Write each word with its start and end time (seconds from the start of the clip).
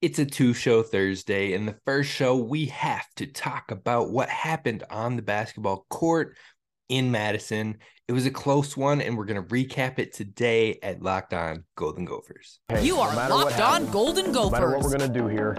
It's 0.00 0.20
a 0.20 0.24
two 0.24 0.54
show 0.54 0.84
Thursday. 0.84 1.54
In 1.54 1.66
the 1.66 1.74
first 1.84 2.08
show, 2.08 2.36
we 2.36 2.66
have 2.66 3.06
to 3.16 3.26
talk 3.26 3.72
about 3.72 4.10
what 4.12 4.28
happened 4.28 4.84
on 4.90 5.16
the 5.16 5.22
basketball 5.22 5.86
court 5.90 6.36
in 6.88 7.10
Madison. 7.10 7.78
It 8.06 8.12
was 8.12 8.24
a 8.24 8.30
close 8.30 8.76
one, 8.76 9.00
and 9.00 9.18
we're 9.18 9.24
going 9.24 9.42
to 9.42 9.48
recap 9.48 9.98
it 9.98 10.14
today 10.14 10.78
at 10.84 11.02
Locked 11.02 11.34
On 11.34 11.64
Golden 11.74 12.04
Gophers. 12.04 12.60
Hey, 12.68 12.86
You 12.86 12.98
are 12.98 13.10
no 13.10 13.16
matter 13.16 13.34
what 13.34 13.46
Locked 13.46 13.60
On 13.60 13.70
happens, 13.72 13.90
Golden 13.90 14.32
No 14.32 14.50
matter 14.50 14.70
what 14.70 14.84
we're 14.84 14.96
going 14.96 15.12
to 15.12 15.18
do 15.20 15.26
here, 15.26 15.56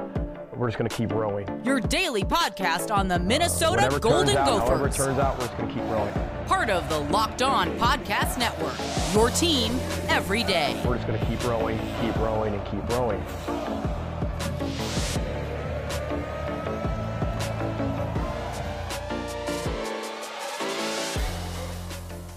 we're 0.56 0.68
just 0.68 0.78
going 0.78 0.90
to 0.90 0.96
keep 0.96 1.12
rowing. 1.12 1.46
Your 1.66 1.82
daily 1.82 2.24
podcast 2.24 2.96
on 2.96 3.10
the 3.10 3.16
uh, 3.16 3.20
Minnesota 3.20 3.72
Whatever 3.72 4.00
Golden 4.00 4.36
turns 4.36 4.38
out, 4.38 4.60
however 4.62 4.88
it 4.88 4.92
Gophers. 4.92 4.96
turns 4.96 5.20
out, 5.20 5.38
we're 5.38 5.48
just 5.48 5.58
going 5.58 5.68
to 5.68 5.76
keep 5.76 5.84
rowing. 5.92 6.14
Part 6.48 6.70
of 6.70 6.88
the 6.88 7.00
Locked 7.12 7.42
On 7.42 7.78
Podcast 7.78 8.40
Network. 8.40 8.74
Your 9.14 9.30
team 9.32 9.78
every 10.08 10.44
day. 10.44 10.82
We're 10.86 10.96
just 10.96 11.08
going 11.08 11.20
to 11.20 11.26
keep 11.26 11.44
rowing, 11.44 11.78
keep 12.00 12.16
rowing, 12.16 12.54
and 12.54 12.66
keep 12.66 12.88
rowing. 12.90 13.22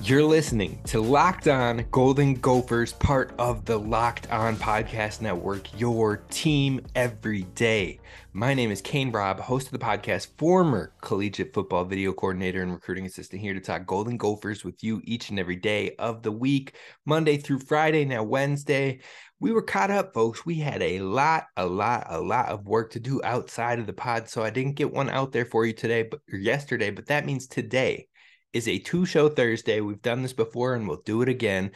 You're 0.05 0.25
listening 0.25 0.81
to 0.87 1.01
Locked 1.01 1.47
On 1.47 1.85
Golden 1.93 2.35
Gophers, 2.35 2.93
part 2.93 3.33
of 3.39 3.65
the 3.65 3.79
Locked 3.79 4.29
On 4.33 4.57
Podcast 4.57 5.21
Network, 5.21 5.79
your 5.79 6.17
team 6.29 6.85
every 6.97 7.43
day. 7.55 8.01
My 8.33 8.53
name 8.53 8.73
is 8.73 8.83
Kane 8.83 9.13
Robb, 9.13 9.39
host 9.39 9.69
of 9.69 9.73
the 9.73 9.79
podcast, 9.79 10.27
former 10.39 10.93
collegiate 11.03 11.55
football 11.55 11.85
video 11.85 12.13
coordinator 12.13 12.63
and 12.63 12.73
recruiting 12.73 13.07
assistant 13.07 13.41
here 13.41 13.55
to 13.55 13.61
talk 13.61 13.87
Golden 13.87 14.17
Gophers 14.17 14.65
with 14.65 14.83
you 14.83 15.01
each 15.05 15.31
and 15.31 15.39
every 15.39 15.55
day 15.55 15.95
of 16.01 16.25
the 16.25 16.33
week, 16.33 16.75
Monday 17.07 17.37
through 17.37 17.61
Friday, 17.61 18.05
now 18.05 18.25
Wednesday. 18.25 18.99
We 19.39 19.53
were 19.53 19.63
caught 19.63 19.93
up, 19.93 20.15
folks. 20.15 20.45
We 20.45 20.57
had 20.57 20.83
a 20.83 20.99
lot, 20.99 21.45
a 21.57 21.65
lot, 21.65 22.09
a 22.09 22.21
lot 22.21 22.49
of 22.49 22.67
work 22.67 22.91
to 22.93 23.01
do 23.01 23.23
outside 23.23 23.79
of 23.79 23.87
the 23.87 23.93
pod, 23.93 24.29
so 24.29 24.43
I 24.43 24.51
didn't 24.51 24.75
get 24.75 24.93
one 24.93 25.11
out 25.11 25.31
there 25.31 25.47
for 25.47 25.65
you 25.65 25.73
today, 25.73 26.03
but 26.03 26.23
or 26.33 26.39
yesterday, 26.41 26.91
but 26.91 27.07
that 27.07 27.25
means 27.25 27.47
today 27.47 28.09
is 28.53 28.69
a 28.69 28.79
two 28.79 29.07
show 29.07 29.29
Thursday. 29.29 29.81
We've 29.81 30.03
done 30.03 30.23
this 30.23 30.33
before 30.33 30.75
and 30.75 30.87
we'll 30.87 31.03
do 31.05 31.23
it 31.23 31.29
again. 31.29 31.73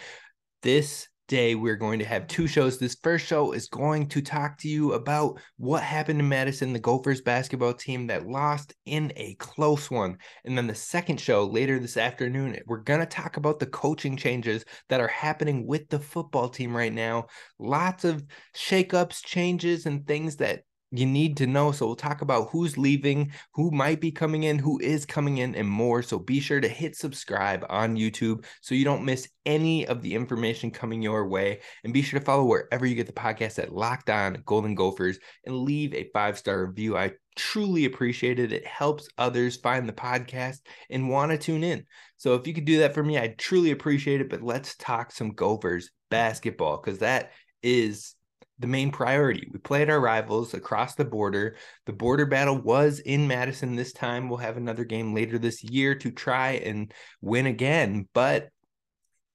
This 0.62 1.08
day, 1.28 1.55
we're 1.55 1.77
going 1.77 1.98
to 1.98 2.05
have 2.05 2.27
two 2.27 2.46
shows. 2.46 2.78
This 2.78 2.96
first 3.02 3.27
show 3.27 3.52
is 3.52 3.68
going 3.68 4.08
to 4.08 4.22
talk 4.22 4.58
to 4.58 4.68
you 4.68 4.92
about 4.92 5.41
what 5.56 5.83
happened 5.83 6.18
to 6.18 6.24
Madison, 6.24 6.72
the 6.72 6.78
Gophers 6.78 7.20
basketball 7.20 7.74
team 7.74 8.06
that 8.06 8.28
lost 8.28 8.74
in 8.84 9.12
a 9.16 9.34
close 9.34 9.91
one. 9.91 10.18
And 10.44 10.56
then 10.56 10.66
the 10.66 10.74
second 10.74 11.20
show 11.20 11.44
later 11.44 11.78
this 11.78 11.96
afternoon, 11.96 12.58
we're 12.66 12.78
going 12.78 13.00
to 13.00 13.06
talk 13.06 13.36
about 13.36 13.58
the 13.58 13.66
coaching 13.66 14.16
changes 14.16 14.64
that 14.88 15.00
are 15.00 15.08
happening 15.08 15.66
with 15.66 15.88
the 15.88 15.98
football 15.98 16.48
team 16.48 16.77
right 16.77 16.92
now. 16.92 17.27
Lots 17.58 18.05
of 18.05 18.24
shakeups, 18.55 19.24
changes, 19.24 19.86
and 19.86 20.06
things 20.06 20.36
that 20.36 20.62
you 20.91 21.06
need 21.06 21.37
to 21.39 21.47
know. 21.47 21.73
So 21.73 21.87
we'll 21.87 21.97
talk 21.97 22.23
about 22.23 22.48
who's 22.51 22.79
leaving, 22.79 23.33
who 23.55 23.70
might 23.70 24.01
be 24.01 24.12
coming 24.12 24.45
in, 24.45 24.59
who 24.59 24.79
is 24.79 25.05
coming 25.05 25.39
in, 25.39 25.55
and 25.55 25.69
more. 25.69 26.03
So 26.03 26.19
be 26.19 26.41
sure 26.41 26.61
to 26.61 26.69
hit 26.69 26.97
subscribe 26.97 27.65
on 27.69 27.97
YouTube 27.97 28.45
so 28.61 28.75
you 28.75 28.84
don't 28.84 29.05
miss 29.05 29.29
any 29.45 29.87
of 29.87 30.03
the 30.03 30.14
information 30.14 30.70
coming 30.70 31.03
your 31.03 31.27
way. 31.29 31.61
And 31.84 31.92
be 31.92 32.03
sure 32.03 32.20
to 32.20 32.25
follow 32.25 32.45
wherever 32.45 32.87
you 32.87 32.95
get 32.95 33.07
the 33.07 33.12
podcast 33.12 33.59
at 33.59 33.73
Locked 33.73 34.11
On 34.11 34.42
Golden 34.47 34.75
Gophers 34.75 35.19
and 35.45 35.57
leave 35.57 35.95
a 35.95 36.11
five 36.12 36.39
star 36.39 36.67
review. 36.67 36.97
I 36.97 37.12
truly 37.34 37.84
appreciate 37.84 38.39
it. 38.39 38.53
It 38.53 38.67
helps 38.67 39.09
others 39.19 39.57
find 39.57 39.89
the 39.89 39.92
podcast 39.92 40.61
and 40.91 41.09
want 41.09 41.33
to 41.33 41.39
tune 41.39 41.64
in. 41.64 41.84
So 42.17 42.34
if 42.34 42.47
you 42.47 42.55
could 42.55 42.64
do 42.64 42.79
that 42.79 42.95
for 42.95 43.05
me, 43.05 43.19
I'd 43.19 43.39
truly 43.39 43.73
appreciate 43.73 44.20
it. 44.20 44.31
But 44.31 44.42
let's 44.42 44.75
talk 44.77 45.12
some 45.12 45.33
Gophers 45.33 45.91
basketball 46.11 46.79
because 46.79 47.01
that 47.01 47.33
is 47.62 48.14
the 48.58 48.66
main 48.66 48.90
priority. 48.90 49.48
We 49.52 49.58
played 49.58 49.90
our 49.90 50.00
rivals 50.00 50.54
across 50.54 50.94
the 50.94 51.04
border. 51.04 51.56
The 51.84 51.92
border 51.92 52.26
battle 52.26 52.60
was 52.60 53.00
in 53.00 53.28
Madison 53.28 53.76
this 53.76 53.92
time. 53.92 54.28
We'll 54.28 54.38
have 54.38 54.56
another 54.56 54.84
game 54.84 55.14
later 55.14 55.38
this 55.38 55.62
year 55.62 55.94
to 55.96 56.10
try 56.10 56.52
and 56.52 56.92
win 57.20 57.46
again, 57.46 58.08
but 58.14 58.48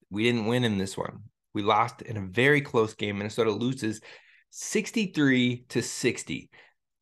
we 0.10 0.24
didn't 0.24 0.48
win 0.48 0.64
in 0.64 0.78
this 0.78 0.98
one. 0.98 1.24
We 1.54 1.62
lost 1.62 2.02
in 2.02 2.18
a 2.18 2.26
very 2.26 2.62
close 2.62 2.94
game. 2.94 3.18
Minnesota 3.18 3.52
loses 3.52 4.02
63 4.50 5.66
to 5.70 5.82
60 5.82 6.50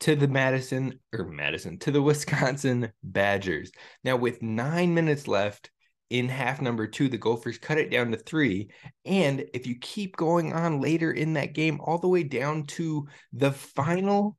to 0.01 0.15
the 0.15 0.27
Madison 0.27 0.99
or 1.13 1.25
Madison 1.25 1.77
to 1.79 1.91
the 1.91 2.01
Wisconsin 2.01 2.91
Badgers. 3.03 3.71
Now 4.03 4.17
with 4.17 4.41
9 4.41 4.93
minutes 4.93 5.27
left, 5.27 5.71
in 6.09 6.27
half 6.27 6.61
number 6.61 6.87
two, 6.87 7.07
the 7.07 7.17
Gophers 7.17 7.57
cut 7.57 7.77
it 7.77 7.91
down 7.91 8.11
to 8.11 8.17
three. 8.17 8.69
And 9.05 9.45
if 9.53 9.67
you 9.67 9.75
keep 9.79 10.15
going 10.17 10.53
on 10.53 10.81
later 10.81 11.11
in 11.11 11.33
that 11.33 11.53
game, 11.53 11.79
all 11.81 11.97
the 11.97 12.07
way 12.07 12.23
down 12.23 12.65
to 12.67 13.07
the 13.31 13.51
final 13.51 14.37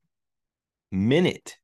minute, 0.91 1.57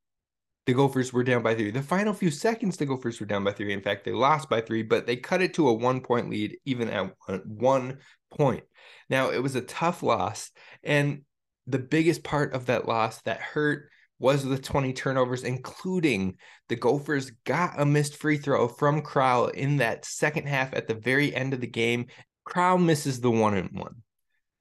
the 0.67 0.75
Gophers 0.75 1.13
were 1.13 1.25
down 1.25 1.43
by 1.43 1.55
three. 1.55 1.71
The 1.71 1.83
final 1.83 2.13
few 2.13 2.31
seconds, 2.31 2.77
the 2.77 2.87
Gophers 2.87 3.21
were 3.21 3.27
down 3.27 3.45
by 3.45 3.53
three. 3.53 3.73
In 3.73 3.83
fact, 3.83 4.05
they 4.05 4.13
lost 4.13 4.49
by 4.49 4.61
three, 4.61 4.83
but 4.83 5.07
they 5.07 5.17
cut 5.17 5.43
it 5.43 5.55
to 5.55 5.69
a 5.69 5.73
one 5.73 6.01
point 6.01 6.29
lead, 6.29 6.57
even 6.65 6.89
at 6.89 7.13
one, 7.47 7.99
point. 8.31 8.65
Now, 9.09 9.31
it 9.31 9.43
was 9.43 9.55
a 9.55 9.61
tough 9.61 10.03
loss. 10.03 10.51
And 10.83 11.23
the 11.67 11.79
biggest 11.79 12.23
part 12.23 12.53
of 12.53 12.67
that 12.67 12.87
loss 12.87 13.23
that 13.23 13.41
hurt 13.41 13.89
was 14.19 14.45
the 14.45 14.59
20 14.59 14.93
turnovers, 14.93 15.45
including 15.45 16.37
the 16.69 16.77
Gophers 16.77 17.31
got 17.45 17.81
a 17.81 17.85
missed 17.85 18.17
free 18.17 18.39
throw 18.39 18.69
from 18.69 19.03
Crowl 19.03 19.49
in 19.49 19.77
that 19.79 20.05
second 20.05 20.47
half 20.47 20.75
at 20.75 20.89
the 20.89 20.95
very 20.95 21.35
end 21.35 21.53
of 21.53 21.61
the 21.61 21.67
game. 21.67 22.07
Crowl 22.45 22.79
misses 22.79 23.21
the 23.21 23.31
one 23.31 23.55
and 23.55 23.79
one. 23.79 24.03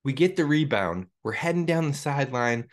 We 0.03 0.13
get 0.13 0.35
the 0.35 0.45
rebound. 0.45 1.07
We're 1.23 1.31
heading 1.31 1.65
down 1.65 1.87
the 1.87 1.93
sideline 1.93 2.67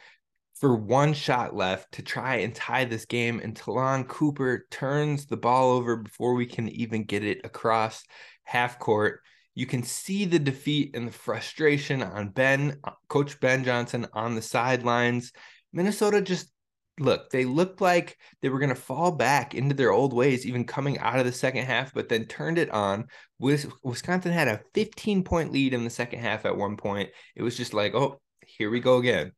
for 0.54 0.76
one 0.76 1.12
shot 1.12 1.56
left 1.56 1.92
to 1.92 2.02
try 2.02 2.36
and 2.36 2.54
tie 2.54 2.84
this 2.84 3.04
game, 3.04 3.40
and 3.40 3.56
Ta'Lon 3.56 4.04
Cooper 4.04 4.66
turns 4.70 5.26
the 5.26 5.36
ball 5.36 5.72
over 5.72 5.96
before 5.96 6.34
we 6.34 6.46
can 6.46 6.68
even 6.68 7.04
get 7.04 7.24
it 7.24 7.40
across 7.42 8.04
half 8.44 8.78
court. 8.78 9.22
You 9.54 9.66
can 9.66 9.82
see 9.82 10.24
the 10.24 10.38
defeat 10.38 10.94
and 10.94 11.08
the 11.08 11.12
frustration 11.12 12.02
on 12.02 12.28
Ben, 12.28 12.80
Coach 13.08 13.40
Ben 13.40 13.64
Johnson 13.64 14.06
on 14.12 14.34
the 14.34 14.42
sidelines. 14.42 15.32
Minnesota 15.72 16.20
just 16.20 16.51
look, 16.98 17.30
they 17.30 17.44
looked 17.44 17.80
like 17.80 18.18
they 18.40 18.48
were 18.48 18.58
going 18.58 18.68
to 18.68 18.74
fall 18.74 19.12
back 19.12 19.54
into 19.54 19.74
their 19.74 19.92
old 19.92 20.12
ways, 20.12 20.46
even 20.46 20.64
coming 20.64 20.98
out 20.98 21.18
of 21.18 21.26
the 21.26 21.32
second 21.32 21.64
half, 21.64 21.94
but 21.94 22.08
then 22.08 22.26
turned 22.26 22.58
it 22.58 22.70
on. 22.70 23.06
Wisconsin 23.38 24.32
had 24.32 24.48
a 24.48 24.60
15 24.74 25.24
point 25.24 25.52
lead 25.52 25.74
in 25.74 25.84
the 25.84 25.90
second 25.90 26.20
half 26.20 26.44
at 26.44 26.56
one 26.56 26.76
point. 26.76 27.10
It 27.34 27.42
was 27.42 27.56
just 27.56 27.74
like, 27.74 27.94
oh, 27.94 28.20
here 28.46 28.70
we 28.70 28.80
go 28.80 28.98
again. 28.98 29.32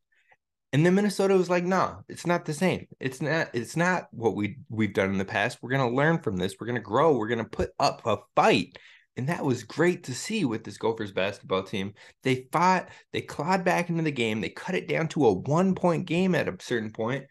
And 0.73 0.85
then 0.85 0.95
Minnesota 0.95 1.35
was 1.35 1.49
like, 1.49 1.63
nah, 1.63 1.99
it's 2.09 2.27
not 2.27 2.43
the 2.43 2.53
same. 2.53 2.87
It's 2.99 3.21
not, 3.21 3.49
it's 3.53 3.77
not 3.77 4.07
what 4.11 4.35
we 4.35 4.57
we've 4.69 4.93
done 4.93 5.09
in 5.09 5.17
the 5.17 5.23
past. 5.23 5.59
We're 5.61 5.69
gonna 5.69 5.89
learn 5.89 6.19
from 6.19 6.35
this. 6.35 6.55
We're 6.59 6.67
gonna 6.67 6.81
grow. 6.81 7.15
We're 7.15 7.29
gonna 7.29 7.45
put 7.45 7.69
up 7.79 8.01
a 8.05 8.17
fight. 8.35 8.77
And 9.17 9.29
that 9.29 9.45
was 9.45 9.63
great 9.63 10.03
to 10.05 10.13
see 10.13 10.43
with 10.43 10.65
this 10.65 10.77
Gophers 10.77 11.13
basketball 11.13 11.63
team. 11.63 11.93
They 12.23 12.47
fought, 12.51 12.89
they 13.13 13.21
clawed 13.21 13.63
back 13.63 13.89
into 13.89 14.03
the 14.03 14.11
game, 14.11 14.41
they 14.41 14.49
cut 14.49 14.75
it 14.75 14.89
down 14.89 15.07
to 15.09 15.27
a 15.27 15.33
one 15.33 15.73
point 15.75 16.05
game 16.05 16.35
at 16.35 16.49
a 16.49 16.57
certain 16.59 16.91
point, 16.91 17.25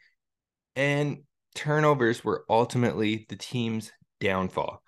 and 0.76 1.18
turnovers 1.54 2.24
were 2.24 2.44
ultimately 2.48 3.26
the 3.28 3.36
team's 3.36 3.92
downfall. 4.20 4.82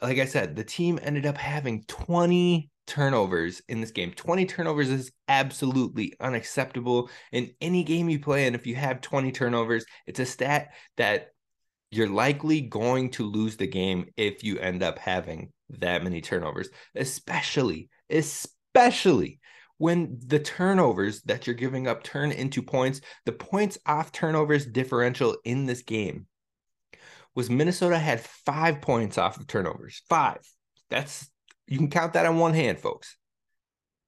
Like 0.00 0.18
I 0.18 0.24
said, 0.24 0.56
the 0.56 0.64
team 0.64 0.98
ended 1.02 1.26
up 1.26 1.36
having 1.36 1.84
20 1.88 2.70
turnovers 2.86 3.62
in 3.68 3.80
this 3.80 3.90
game. 3.90 4.12
20 4.12 4.46
turnovers 4.46 4.88
is 4.88 5.12
absolutely 5.28 6.14
unacceptable 6.20 7.10
in 7.30 7.50
any 7.60 7.84
game 7.84 8.08
you 8.08 8.18
play. 8.18 8.46
And 8.46 8.56
if 8.56 8.66
you 8.66 8.74
have 8.74 9.00
20 9.00 9.32
turnovers, 9.32 9.84
it's 10.06 10.20
a 10.20 10.26
stat 10.26 10.68
that 10.96 11.28
you're 11.90 12.08
likely 12.08 12.60
going 12.60 13.10
to 13.10 13.24
lose 13.24 13.56
the 13.56 13.66
game 13.66 14.06
if 14.16 14.42
you 14.42 14.58
end 14.58 14.82
up 14.82 14.98
having 14.98 15.52
that 15.68 16.02
many 16.02 16.20
turnovers, 16.20 16.68
especially, 16.94 17.88
especially 18.10 19.40
when 19.78 20.18
the 20.26 20.38
turnovers 20.38 21.22
that 21.22 21.46
you're 21.46 21.54
giving 21.54 21.86
up 21.86 22.02
turn 22.02 22.30
into 22.32 22.62
points, 22.62 23.00
the 23.24 23.32
points 23.32 23.78
off 23.86 24.12
turnovers 24.12 24.66
differential 24.66 25.36
in 25.44 25.66
this 25.66 25.82
game 25.82 26.26
was 27.34 27.50
Minnesota 27.50 27.98
had 27.98 28.20
five 28.20 28.80
points 28.80 29.18
off 29.18 29.38
of 29.38 29.46
turnovers. 29.46 30.02
Five. 30.08 30.40
That's 30.90 31.30
you 31.66 31.78
can 31.78 31.90
count 31.90 32.12
that 32.12 32.26
on 32.26 32.38
one 32.38 32.54
hand, 32.54 32.78
folks. 32.78 33.16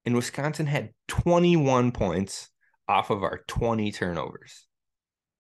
And 0.05 0.15
Wisconsin 0.15 0.67
had 0.67 0.91
21 1.09 1.93
points 1.93 2.51
off 2.89 3.11
of 3.11 3.23
our 3.23 3.41
20 3.49 3.91
turnovers. 3.93 4.67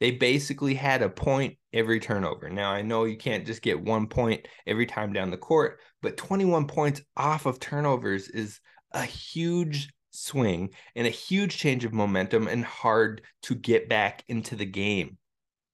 They 0.01 0.11
basically 0.11 0.75
had 0.75 1.03
a 1.03 1.09
point 1.09 1.59
every 1.73 2.01
turnover. 2.01 2.49
Now, 2.49 2.71
I 2.73 2.83
know 2.83 3.05
you 3.05 3.17
can't 3.17 3.47
just 3.47 3.63
get 3.63 3.83
one 3.83 4.07
point 4.07 4.47
every 4.67 4.87
time 4.87 5.13
down 5.13 5.31
the 5.31 5.37
court, 5.37 5.81
but 6.03 6.17
21 6.17 6.67
points 6.67 7.03
off 7.17 7.47
of 7.47 7.61
turnovers 7.61 8.29
is 8.29 8.61
a 8.93 9.05
huge 9.05 9.94
swing 10.15 10.71
and 10.95 11.07
a 11.07 11.11
huge 11.11 11.57
change 11.57 11.85
of 11.85 11.93
momentum 11.93 12.49
and 12.49 12.65
hard 12.65 13.23
to 13.43 13.55
get 13.55 13.89
back 13.89 14.25
into 14.29 14.57
the 14.57 14.67
game 14.67 15.19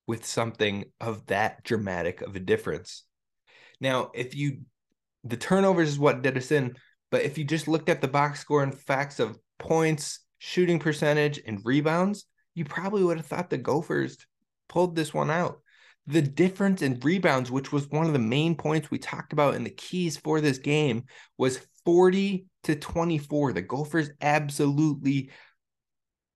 with 0.06 0.24
something 0.24 0.84
of 1.00 1.26
that 1.26 1.62
dramatic 1.62 2.22
of 2.22 2.34
a 2.34 2.40
difference. 2.40 3.04
Now, 3.80 4.10
if 4.14 4.34
you 4.34 4.62
the 5.24 5.36
turnovers 5.36 5.90
is 5.90 5.98
what 5.98 6.22
did 6.22 6.36
us 6.36 6.50
in, 6.50 6.76
but 7.10 7.22
if 7.22 7.36
you 7.36 7.44
just 7.44 7.68
looked 7.68 7.88
at 7.88 8.00
the 8.00 8.08
box 8.08 8.40
score 8.40 8.62
and 8.62 8.74
facts 8.74 9.20
of 9.20 9.38
points, 9.58 10.20
shooting 10.38 10.78
percentage, 10.78 11.40
and 11.46 11.60
rebounds, 11.64 12.24
you 12.54 12.64
probably 12.64 13.04
would 13.04 13.18
have 13.18 13.26
thought 13.26 13.50
the 13.50 13.58
Gophers 13.58 14.16
pulled 14.68 14.96
this 14.96 15.12
one 15.12 15.30
out. 15.30 15.60
The 16.06 16.22
difference 16.22 16.82
in 16.82 16.98
rebounds, 17.00 17.50
which 17.50 17.72
was 17.72 17.88
one 17.88 18.06
of 18.06 18.12
the 18.12 18.18
main 18.18 18.56
points 18.56 18.90
we 18.90 18.98
talked 18.98 19.32
about 19.32 19.54
in 19.54 19.64
the 19.64 19.70
keys 19.70 20.16
for 20.16 20.40
this 20.40 20.58
game, 20.58 21.04
was 21.38 21.60
40 21.84 22.46
to 22.64 22.74
24. 22.74 23.52
The 23.52 23.62
Gophers 23.62 24.10
absolutely 24.20 25.30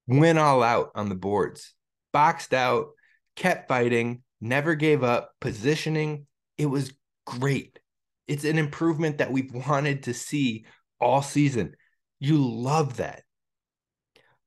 went 0.06 0.38
all 0.38 0.62
out 0.62 0.90
on 0.94 1.08
the 1.08 1.14
boards, 1.14 1.74
boxed 2.12 2.54
out, 2.54 2.88
kept 3.36 3.68
fighting, 3.68 4.22
never 4.40 4.74
gave 4.74 5.02
up, 5.02 5.32
positioning. 5.40 6.26
It 6.58 6.66
was 6.66 6.92
great. 7.26 7.78
It's 8.26 8.44
an 8.44 8.58
improvement 8.58 9.18
that 9.18 9.32
we've 9.32 9.52
wanted 9.68 10.04
to 10.04 10.14
see 10.14 10.66
all 11.00 11.22
season. 11.22 11.74
You 12.20 12.38
love 12.38 12.98
that. 12.98 13.22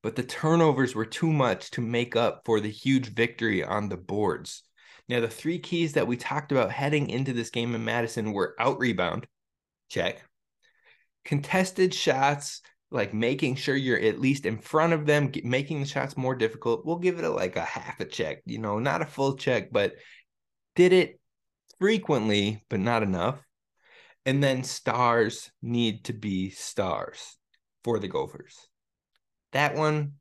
But 0.03 0.15
the 0.15 0.23
turnovers 0.23 0.95
were 0.95 1.05
too 1.05 1.31
much 1.31 1.71
to 1.71 1.81
make 1.81 2.15
up 2.15 2.43
for 2.45 2.59
the 2.59 2.69
huge 2.69 3.13
victory 3.13 3.63
on 3.63 3.89
the 3.89 3.97
boards. 3.97 4.63
Now, 5.09 5.21
the 5.21 5.29
three 5.29 5.59
keys 5.59 5.93
that 5.93 6.07
we 6.07 6.17
talked 6.17 6.51
about 6.51 6.71
heading 6.71 7.09
into 7.09 7.31
this 7.31 7.49
game 7.49 7.73
in 7.75 7.85
Madison 7.85 8.33
were 8.33 8.55
out 8.59 8.77
rebound, 8.79 9.25
check. 9.89 10.21
Contested 11.23 11.93
shots, 11.93 12.61
like 12.91 13.13
making 13.13 13.55
sure 13.55 13.75
you're 13.75 13.99
at 13.99 14.19
least 14.19 14.45
in 14.45 14.57
front 14.57 14.93
of 14.93 15.05
them, 15.05 15.31
making 15.43 15.79
the 15.79 15.85
shots 15.85 16.17
more 16.17 16.35
difficult. 16.35 16.85
We'll 16.85 16.99
give 16.99 17.19
it 17.19 17.25
a, 17.25 17.29
like 17.29 17.55
a 17.55 17.63
half 17.63 17.99
a 17.99 18.05
check, 18.05 18.41
you 18.45 18.59
know, 18.59 18.79
not 18.79 19.01
a 19.01 19.05
full 19.05 19.37
check, 19.37 19.71
but 19.71 19.95
did 20.75 20.91
it 20.93 21.19
frequently, 21.79 22.63
but 22.69 22.79
not 22.79 23.03
enough. 23.03 23.41
And 24.25 24.43
then 24.43 24.63
stars 24.63 25.51
need 25.61 26.05
to 26.05 26.13
be 26.13 26.49
stars 26.49 27.37
for 27.83 27.97
the 27.99 28.09
Gophers. 28.09 28.57
That 29.53 29.75
one 29.75 30.13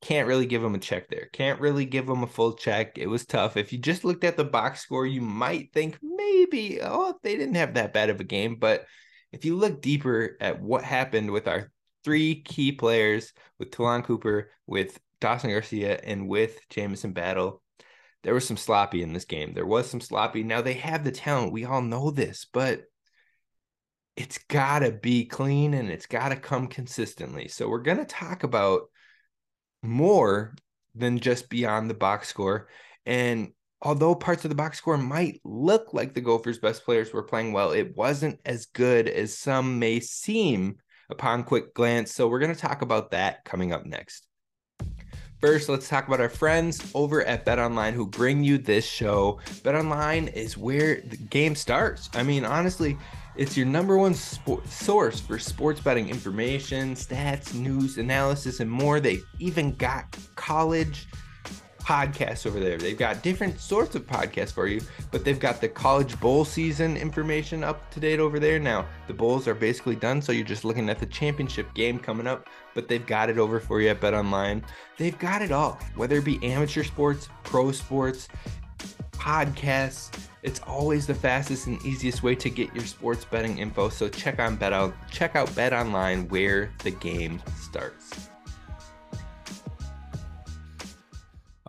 can't 0.00 0.28
really 0.28 0.46
give 0.46 0.62
them 0.62 0.74
a 0.74 0.78
check 0.78 1.08
there. 1.08 1.28
Can't 1.32 1.60
really 1.60 1.84
give 1.84 2.06
them 2.06 2.22
a 2.22 2.28
full 2.28 2.52
check. 2.54 2.98
It 2.98 3.08
was 3.08 3.26
tough. 3.26 3.56
If 3.56 3.72
you 3.72 3.78
just 3.78 4.04
looked 4.04 4.24
at 4.24 4.36
the 4.36 4.44
box 4.44 4.80
score, 4.80 5.06
you 5.06 5.20
might 5.20 5.72
think 5.72 5.98
maybe, 6.02 6.80
oh, 6.82 7.14
they 7.22 7.36
didn't 7.36 7.56
have 7.56 7.74
that 7.74 7.92
bad 7.92 8.10
of 8.10 8.20
a 8.20 8.24
game. 8.24 8.56
But 8.56 8.86
if 9.32 9.44
you 9.44 9.56
look 9.56 9.82
deeper 9.82 10.36
at 10.40 10.62
what 10.62 10.84
happened 10.84 11.30
with 11.30 11.48
our 11.48 11.70
three 12.04 12.42
key 12.42 12.72
players, 12.72 13.32
with 13.58 13.70
Ta'Lon 13.70 14.04
Cooper, 14.04 14.50
with 14.66 14.98
Dawson 15.20 15.50
Garcia, 15.50 15.98
and 16.02 16.28
with 16.28 16.58
Jamison 16.70 17.12
Battle, 17.12 17.62
there 18.22 18.34
was 18.34 18.46
some 18.46 18.56
sloppy 18.56 19.02
in 19.02 19.12
this 19.12 19.24
game. 19.24 19.52
There 19.52 19.66
was 19.66 19.90
some 19.90 20.00
sloppy. 20.00 20.42
Now 20.42 20.62
they 20.62 20.74
have 20.74 21.04
the 21.04 21.12
talent. 21.12 21.52
We 21.52 21.64
all 21.64 21.82
know 21.82 22.10
this, 22.10 22.46
but 22.52 22.82
it's 24.16 24.38
got 24.48 24.80
to 24.80 24.92
be 24.92 25.24
clean 25.26 25.74
and 25.74 25.90
it's 25.90 26.06
got 26.06 26.30
to 26.30 26.36
come 26.36 26.66
consistently. 26.66 27.48
So 27.48 27.68
we're 27.68 27.82
going 27.82 27.98
to 27.98 28.04
talk 28.04 28.42
about 28.42 28.82
more 29.82 30.54
than 30.94 31.18
just 31.18 31.48
beyond 31.48 31.88
the 31.88 31.94
box 31.94 32.28
score. 32.28 32.68
And 33.06 33.52
although 33.80 34.14
parts 34.14 34.44
of 34.44 34.48
the 34.48 34.54
box 34.54 34.78
score 34.78 34.98
might 34.98 35.40
look 35.44 35.94
like 35.94 36.14
the 36.14 36.20
Gophers' 36.20 36.58
best 36.58 36.84
players 36.84 37.12
were 37.12 37.22
playing 37.22 37.52
well, 37.52 37.72
it 37.72 37.96
wasn't 37.96 38.40
as 38.44 38.66
good 38.66 39.08
as 39.08 39.36
some 39.36 39.78
may 39.78 40.00
seem 40.00 40.76
upon 41.10 41.44
quick 41.44 41.74
glance. 41.74 42.12
So 42.12 42.28
we're 42.28 42.40
going 42.40 42.54
to 42.54 42.60
talk 42.60 42.82
about 42.82 43.12
that 43.12 43.44
coming 43.44 43.72
up 43.72 43.86
next. 43.86 44.26
First, 45.40 45.68
let's 45.68 45.88
talk 45.88 46.08
about 46.08 46.20
our 46.20 46.28
friends 46.28 46.90
over 46.94 47.22
at 47.22 47.44
Bet 47.44 47.60
Online 47.60 47.94
who 47.94 48.08
bring 48.08 48.42
you 48.42 48.58
this 48.58 48.84
show. 48.84 49.38
Bet 49.62 49.76
Online 49.76 50.26
is 50.26 50.58
where 50.58 51.00
the 51.00 51.16
game 51.16 51.54
starts. 51.54 52.10
I 52.14 52.24
mean, 52.24 52.44
honestly, 52.44 52.98
it's 53.38 53.56
your 53.56 53.66
number 53.66 53.96
one 53.96 54.14
source 54.14 55.20
for 55.20 55.38
sports 55.38 55.80
betting 55.80 56.08
information, 56.08 56.94
stats, 56.96 57.54
news, 57.54 57.96
analysis, 57.96 58.58
and 58.58 58.68
more. 58.68 58.98
They've 58.98 59.24
even 59.38 59.76
got 59.76 60.18
college 60.34 61.06
podcasts 61.78 62.46
over 62.46 62.58
there. 62.58 62.76
They've 62.76 62.98
got 62.98 63.22
different 63.22 63.60
sorts 63.60 63.94
of 63.94 64.06
podcasts 64.06 64.52
for 64.52 64.66
you, 64.66 64.80
but 65.12 65.24
they've 65.24 65.38
got 65.38 65.60
the 65.60 65.68
college 65.68 66.18
bowl 66.18 66.44
season 66.44 66.96
information 66.96 67.62
up 67.62 67.88
to 67.92 68.00
date 68.00 68.18
over 68.18 68.40
there. 68.40 68.58
Now, 68.58 68.86
the 69.06 69.14
bowls 69.14 69.46
are 69.46 69.54
basically 69.54 69.96
done, 69.96 70.20
so 70.20 70.32
you're 70.32 70.44
just 70.44 70.64
looking 70.64 70.90
at 70.90 70.98
the 70.98 71.06
championship 71.06 71.72
game 71.74 71.98
coming 72.00 72.26
up, 72.26 72.48
but 72.74 72.88
they've 72.88 73.06
got 73.06 73.30
it 73.30 73.38
over 73.38 73.60
for 73.60 73.80
you 73.80 73.88
at 73.88 74.00
Bet 74.00 74.14
Online. 74.14 74.64
They've 74.98 75.18
got 75.18 75.42
it 75.42 75.52
all, 75.52 75.78
whether 75.94 76.16
it 76.16 76.24
be 76.24 76.44
amateur 76.44 76.82
sports, 76.82 77.28
pro 77.44 77.70
sports, 77.70 78.28
podcasts. 79.18 80.16
It's 80.42 80.60
always 80.66 81.06
the 81.06 81.14
fastest 81.14 81.66
and 81.66 81.84
easiest 81.84 82.22
way 82.22 82.34
to 82.36 82.48
get 82.48 82.74
your 82.74 82.86
sports 82.86 83.24
betting 83.24 83.58
info. 83.58 83.88
So 83.88 84.08
check 84.08 84.38
on 84.38 84.56
Bet 84.56 84.72
out, 84.72 84.94
check 85.10 85.36
out 85.36 85.54
Bet 85.54 85.72
Online 85.72 86.28
where 86.28 86.72
the 86.82 86.92
game 86.92 87.42
starts. 87.60 88.28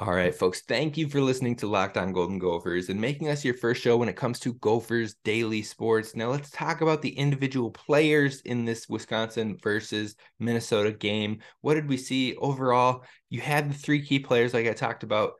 All 0.02 0.14
right, 0.14 0.34
folks, 0.34 0.62
thank 0.62 0.96
you 0.96 1.10
for 1.10 1.20
listening 1.20 1.58
to 1.58 1.68
Locked 1.68 1.98
On 1.98 2.14
Golden 2.14 2.40
Gophers 2.40 2.88
and 2.88 3.02
making 3.02 3.28
us 3.28 3.44
your 3.44 3.54
first 3.54 3.82
show 3.82 3.98
when 3.98 4.08
it 4.08 4.16
comes 4.16 4.40
to 4.40 4.54
Gophers 4.54 5.16
daily 5.26 5.62
sports. 5.62 6.16
Now, 6.16 6.30
let's 6.30 6.52
talk 6.52 6.80
about 6.80 7.02
the 7.02 7.10
individual 7.10 7.70
players 7.70 8.40
in 8.42 8.64
this 8.64 8.88
Wisconsin 8.88 9.58
versus 9.62 10.16
Minnesota 10.40 10.94
game. 10.94 11.40
What 11.60 11.74
did 11.74 11.90
we 11.90 11.98
see 11.98 12.34
overall? 12.38 13.04
You 13.30 13.42
had 13.42 13.70
the 13.70 13.74
three 13.74 14.02
key 14.02 14.20
players, 14.20 14.54
like 14.54 14.68
I 14.68 14.74
talked 14.74 15.04
about 15.04 15.34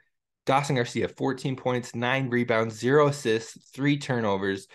Dawson 0.50 0.78
Garcia, 0.78 1.08
14 1.08 1.56
points, 1.56 1.94
nine 1.94 2.28
rebounds, 2.28 2.74
zero 2.74 3.10
assists, 3.10 3.70
three 3.72 4.00
turnovers, 4.00 4.66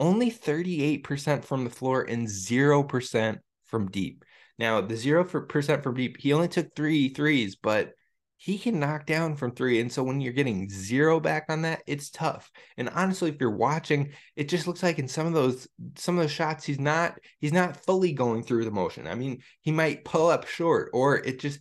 only 0.00 0.30
38% 0.30 1.44
from 1.44 1.64
the 1.64 1.70
floor 1.70 2.00
and 2.00 2.26
0% 2.26 3.38
from 3.66 3.90
deep. 3.90 4.24
Now, 4.58 4.80
the 4.80 4.94
0% 4.94 5.82
from 5.82 5.94
deep, 5.94 6.16
he 6.18 6.32
only 6.32 6.48
took 6.48 6.74
three 6.74 7.10
threes, 7.10 7.56
but 7.56 7.92
he 8.38 8.56
can 8.56 8.80
knock 8.80 9.04
down 9.04 9.36
from 9.36 9.50
three. 9.50 9.80
And 9.80 9.92
so 9.92 10.02
when 10.02 10.22
you're 10.22 10.32
getting 10.32 10.70
zero 10.70 11.20
back 11.20 11.44
on 11.50 11.60
that, 11.60 11.82
it's 11.86 12.08
tough. 12.08 12.50
And 12.78 12.88
honestly, 12.88 13.28
if 13.28 13.36
you're 13.38 13.50
watching, 13.50 14.12
it 14.34 14.48
just 14.48 14.66
looks 14.66 14.82
like 14.82 14.98
in 14.98 15.08
some 15.08 15.26
of 15.26 15.34
those 15.34 15.68
some 15.96 16.16
of 16.16 16.24
those 16.24 16.32
shots, 16.32 16.64
he's 16.64 16.80
not 16.80 17.18
he's 17.38 17.52
not 17.52 17.84
fully 17.84 18.14
going 18.14 18.44
through 18.44 18.64
the 18.64 18.70
motion. 18.70 19.06
I 19.06 19.14
mean, 19.14 19.42
he 19.60 19.72
might 19.72 20.06
pull 20.06 20.28
up 20.28 20.46
short, 20.46 20.88
or 20.94 21.18
it 21.18 21.38
just 21.38 21.60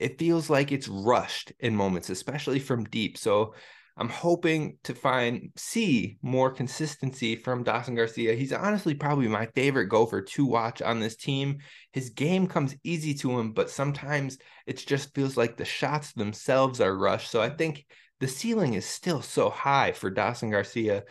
it 0.00 0.18
feels 0.18 0.48
like 0.48 0.72
it's 0.72 0.88
rushed 0.88 1.52
in 1.60 1.76
moments, 1.76 2.08
especially 2.08 2.58
from 2.58 2.84
deep. 2.84 3.18
So 3.18 3.54
I'm 3.98 4.08
hoping 4.08 4.78
to 4.84 4.94
find 4.94 5.50
see 5.56 6.16
more 6.22 6.50
consistency 6.50 7.36
from 7.36 7.64
Dawson 7.64 7.94
Garcia. 7.94 8.34
He's 8.34 8.52
honestly 8.52 8.94
probably 8.94 9.28
my 9.28 9.46
favorite 9.54 9.88
gopher 9.88 10.22
to 10.22 10.46
watch 10.46 10.80
on 10.80 11.00
this 11.00 11.16
team. 11.16 11.58
His 11.92 12.08
game 12.08 12.46
comes 12.46 12.74
easy 12.82 13.12
to 13.14 13.38
him, 13.38 13.52
but 13.52 13.68
sometimes 13.68 14.38
it 14.66 14.78
just 14.78 15.14
feels 15.14 15.36
like 15.36 15.58
the 15.58 15.66
shots 15.66 16.14
themselves 16.14 16.80
are 16.80 16.96
rushed. 16.96 17.30
So 17.30 17.42
I 17.42 17.50
think 17.50 17.84
the 18.20 18.28
ceiling 18.28 18.72
is 18.72 18.86
still 18.86 19.20
so 19.20 19.50
high 19.50 19.92
for 19.92 20.10
Dawson 20.10 20.50
Garcia. 20.50 21.04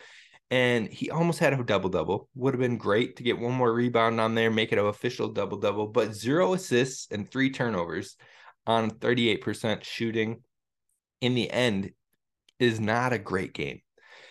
And 0.50 0.88
he 0.88 1.10
almost 1.10 1.38
had 1.38 1.52
a 1.52 1.62
double 1.62 1.90
double. 1.90 2.28
Would 2.34 2.54
have 2.54 2.60
been 2.60 2.76
great 2.76 3.16
to 3.16 3.22
get 3.22 3.38
one 3.38 3.52
more 3.52 3.72
rebound 3.72 4.20
on 4.20 4.34
there, 4.34 4.50
make 4.50 4.72
it 4.72 4.80
an 4.80 4.86
official 4.86 5.28
double 5.28 5.58
double, 5.58 5.86
but 5.86 6.12
zero 6.12 6.54
assists 6.54 7.06
and 7.12 7.30
three 7.30 7.50
turnovers 7.50 8.16
on 8.66 8.90
38% 8.90 9.84
shooting 9.84 10.42
in 11.20 11.34
the 11.34 11.50
end 11.50 11.92
is 12.58 12.80
not 12.80 13.12
a 13.12 13.18
great 13.18 13.52
game. 13.54 13.80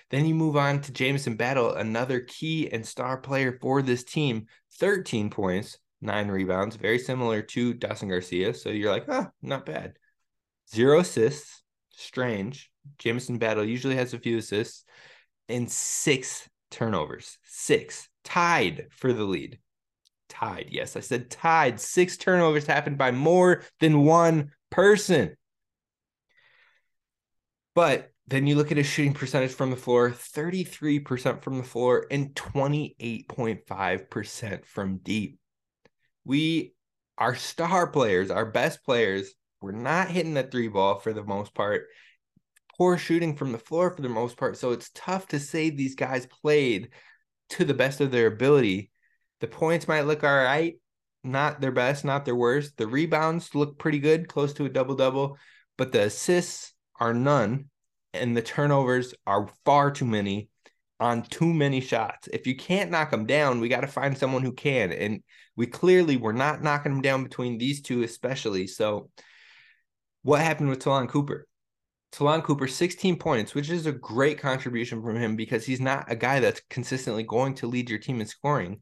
Then 0.09 0.25
you 0.25 0.33
move 0.33 0.57
on 0.57 0.81
to 0.81 0.91
Jamison 0.91 1.35
Battle, 1.35 1.73
another 1.73 2.21
key 2.21 2.71
and 2.71 2.85
star 2.85 3.17
player 3.17 3.57
for 3.61 3.81
this 3.81 4.03
team, 4.03 4.47
13 4.79 5.29
points, 5.29 5.77
nine 6.01 6.29
rebounds, 6.29 6.75
very 6.75 6.97
similar 6.97 7.41
to 7.43 7.73
Dawson 7.73 8.09
Garcia. 8.09 8.53
So 8.53 8.69
you're 8.69 8.91
like, 8.91 9.05
oh, 9.07 9.27
not 9.41 9.65
bad. 9.65 9.93
Zero 10.73 10.99
assists, 10.99 11.63
strange. 11.91 12.71
Jamison 12.97 13.37
Battle 13.37 13.63
usually 13.63 13.95
has 13.95 14.13
a 14.13 14.19
few 14.19 14.37
assists, 14.37 14.83
and 15.47 15.69
six 15.69 16.49
turnovers, 16.71 17.37
six 17.43 18.09
tied 18.23 18.87
for 18.91 19.13
the 19.13 19.23
lead 19.23 19.59
tied. 20.29 20.67
Yes, 20.69 20.95
I 20.95 21.01
said 21.01 21.29
tied. 21.29 21.79
Six 21.79 22.17
turnovers 22.17 22.65
happened 22.65 22.97
by 22.97 23.11
more 23.11 23.61
than 23.79 24.05
one 24.05 24.51
person. 24.69 25.35
But 27.75 28.09
then 28.27 28.47
you 28.47 28.55
look 28.55 28.71
at 28.71 28.77
his 28.77 28.87
shooting 28.87 29.13
percentage 29.13 29.53
from 29.53 29.71
the 29.71 29.75
floor 29.75 30.11
33% 30.11 31.41
from 31.41 31.57
the 31.57 31.63
floor 31.63 32.05
and 32.11 32.35
28.5% 32.35 34.65
from 34.65 34.97
deep. 34.97 35.39
We, 36.25 36.75
our 37.17 37.35
star 37.35 37.87
players, 37.87 38.29
our 38.29 38.45
best 38.45 38.83
players, 38.83 39.33
we're 39.61 39.71
not 39.71 40.09
hitting 40.09 40.35
the 40.35 40.43
three 40.43 40.67
ball 40.67 40.99
for 40.99 41.11
the 41.11 41.23
most 41.23 41.55
part. 41.55 41.87
Poor 42.77 42.97
shooting 42.97 43.35
from 43.35 43.51
the 43.51 43.57
floor 43.57 43.89
for 43.89 44.01
the 44.01 44.09
most 44.09 44.37
part. 44.37 44.57
So 44.57 44.71
it's 44.71 44.91
tough 44.93 45.27
to 45.29 45.39
say 45.39 45.69
these 45.69 45.95
guys 45.95 46.27
played 46.27 46.89
to 47.49 47.65
the 47.65 47.73
best 47.73 47.99
of 47.99 48.11
their 48.11 48.27
ability 48.27 48.91
the 49.39 49.47
points 49.47 49.87
might 49.87 50.05
look 50.05 50.23
all 50.23 50.35
right, 50.35 50.75
not 51.23 51.61
their 51.61 51.71
best, 51.71 52.05
not 52.05 52.25
their 52.25 52.35
worst. 52.35 52.77
The 52.77 52.87
rebounds 52.87 53.55
look 53.55 53.77
pretty 53.77 53.99
good, 53.99 54.27
close 54.27 54.53
to 54.53 54.65
a 54.65 54.69
double 54.69 54.95
double, 54.95 55.37
but 55.77 55.91
the 55.91 56.03
assists 56.03 56.73
are 56.99 57.13
none, 57.13 57.69
and 58.13 58.35
the 58.35 58.41
turnovers 58.41 59.13
are 59.25 59.49
far 59.65 59.91
too 59.91 60.05
many 60.05 60.49
on 60.99 61.23
too 61.23 61.53
many 61.53 61.79
shots. 61.79 62.27
If 62.31 62.45
you 62.45 62.55
can't 62.55 62.91
knock 62.91 63.11
them 63.11 63.25
down, 63.25 63.59
we 63.59 63.69
got 63.69 63.81
to 63.81 63.87
find 63.87 64.17
someone 64.17 64.43
who 64.43 64.51
can. 64.51 64.91
And 64.91 65.23
we 65.55 65.65
clearly 65.65 66.17
were 66.17 66.33
not 66.33 66.61
knocking 66.61 66.91
them 66.91 67.01
down 67.01 67.23
between 67.23 67.57
these 67.57 67.81
two, 67.81 68.03
especially. 68.03 68.67
So 68.67 69.09
what 70.23 70.41
happened 70.41 70.69
with 70.69 70.79
Ta'Lon 70.79 71.07
Cooper? 71.07 71.47
Ta'Lon 72.11 72.41
Cooper, 72.41 72.67
16 72.67 73.17
points, 73.17 73.55
which 73.55 73.69
is 73.69 73.85
a 73.85 73.91
great 73.91 74.39
contribution 74.39 75.01
from 75.01 75.15
him 75.15 75.35
because 75.35 75.65
he's 75.65 75.79
not 75.79 76.11
a 76.11 76.15
guy 76.15 76.39
that's 76.39 76.61
consistently 76.69 77.23
going 77.23 77.53
to 77.55 77.67
lead 77.67 77.89
your 77.89 77.99
team 77.99 78.19
in 78.19 78.27
scoring. 78.27 78.81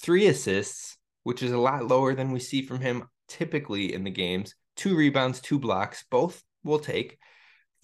Three 0.00 0.26
assists, 0.26 0.96
which 1.24 1.42
is 1.42 1.52
a 1.52 1.58
lot 1.58 1.86
lower 1.86 2.14
than 2.14 2.32
we 2.32 2.40
see 2.40 2.62
from 2.62 2.80
him 2.80 3.04
typically 3.28 3.92
in 3.92 4.04
the 4.04 4.10
games. 4.10 4.54
Two 4.76 4.96
rebounds, 4.96 5.40
two 5.40 5.58
blocks, 5.58 6.04
both 6.10 6.42
will 6.64 6.78
take. 6.78 7.18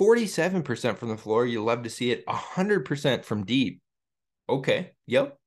47% 0.00 0.98
from 0.98 1.08
the 1.08 1.16
floor. 1.16 1.46
You 1.46 1.62
love 1.62 1.82
to 1.84 1.90
see 1.90 2.10
it. 2.10 2.26
100% 2.26 3.24
from 3.24 3.44
deep. 3.44 3.80
Okay. 4.48 4.92
Yep. 5.06 5.38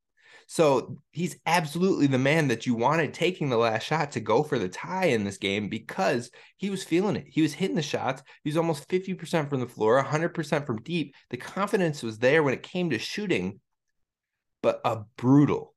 So 0.50 1.02
he's 1.12 1.38
absolutely 1.46 2.08
the 2.08 2.18
man 2.18 2.48
that 2.48 2.66
you 2.66 2.74
wanted 2.74 3.14
taking 3.14 3.50
the 3.50 3.58
last 3.58 3.84
shot 3.84 4.14
to 4.14 4.22
go 4.22 4.44
for 4.44 4.58
the 4.58 4.70
tie 4.70 5.08
in 5.08 5.26
this 5.26 5.38
game 5.38 5.68
because 5.68 6.32
he 6.56 6.70
was 6.70 6.86
feeling 6.86 7.18
it. 7.18 7.26
He 7.28 7.42
was 7.42 7.54
hitting 7.54 7.76
the 7.76 7.82
shots. 7.82 8.24
He 8.44 8.50
was 8.50 8.56
almost 8.56 8.88
50% 8.88 9.50
from 9.50 9.60
the 9.60 9.68
floor, 9.68 10.02
100% 10.02 10.66
from 10.66 10.82
deep. 10.84 11.14
The 11.32 11.38
confidence 11.38 12.02
was 12.02 12.20
there 12.20 12.44
when 12.44 12.54
it 12.54 12.64
came 12.64 12.92
to 12.92 13.00
shooting, 13.00 13.60
but 14.64 14.80
a 14.86 15.02
brutal, 15.18 15.76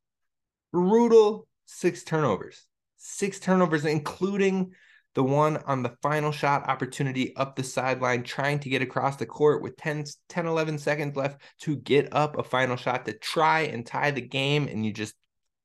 brutal 0.72 1.46
six 1.66 2.02
turnovers. 2.04 2.66
Six 2.96 3.40
turnovers, 3.40 3.84
including 3.84 4.72
the 5.14 5.24
one 5.24 5.56
on 5.66 5.82
the 5.82 5.96
final 6.02 6.30
shot 6.30 6.68
opportunity 6.68 7.34
up 7.36 7.56
the 7.56 7.64
sideline, 7.64 8.22
trying 8.22 8.60
to 8.60 8.68
get 8.68 8.82
across 8.82 9.16
the 9.16 9.26
court 9.26 9.62
with 9.62 9.76
10, 9.76 10.04
10 10.28 10.46
11 10.46 10.78
seconds 10.78 11.16
left 11.16 11.40
to 11.60 11.76
get 11.76 12.14
up 12.14 12.38
a 12.38 12.44
final 12.44 12.76
shot 12.76 13.06
to 13.06 13.12
try 13.12 13.60
and 13.62 13.86
tie 13.86 14.10
the 14.10 14.20
game. 14.20 14.68
And 14.68 14.84
you 14.84 14.92
just 14.92 15.14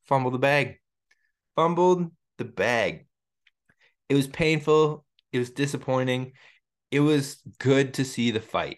fumble 0.05 0.31
the 0.31 0.39
bag. 0.39 0.79
Fumbled 1.55 2.11
the 2.37 2.45
bag. 2.45 3.05
It 4.09 4.15
was 4.15 4.27
painful. 4.27 5.05
It 5.31 5.39
was 5.39 5.51
disappointing. 5.51 6.33
It 6.91 6.99
was 7.01 7.41
good 7.59 7.95
to 7.95 8.05
see 8.05 8.31
the 8.31 8.39
fight. 8.39 8.77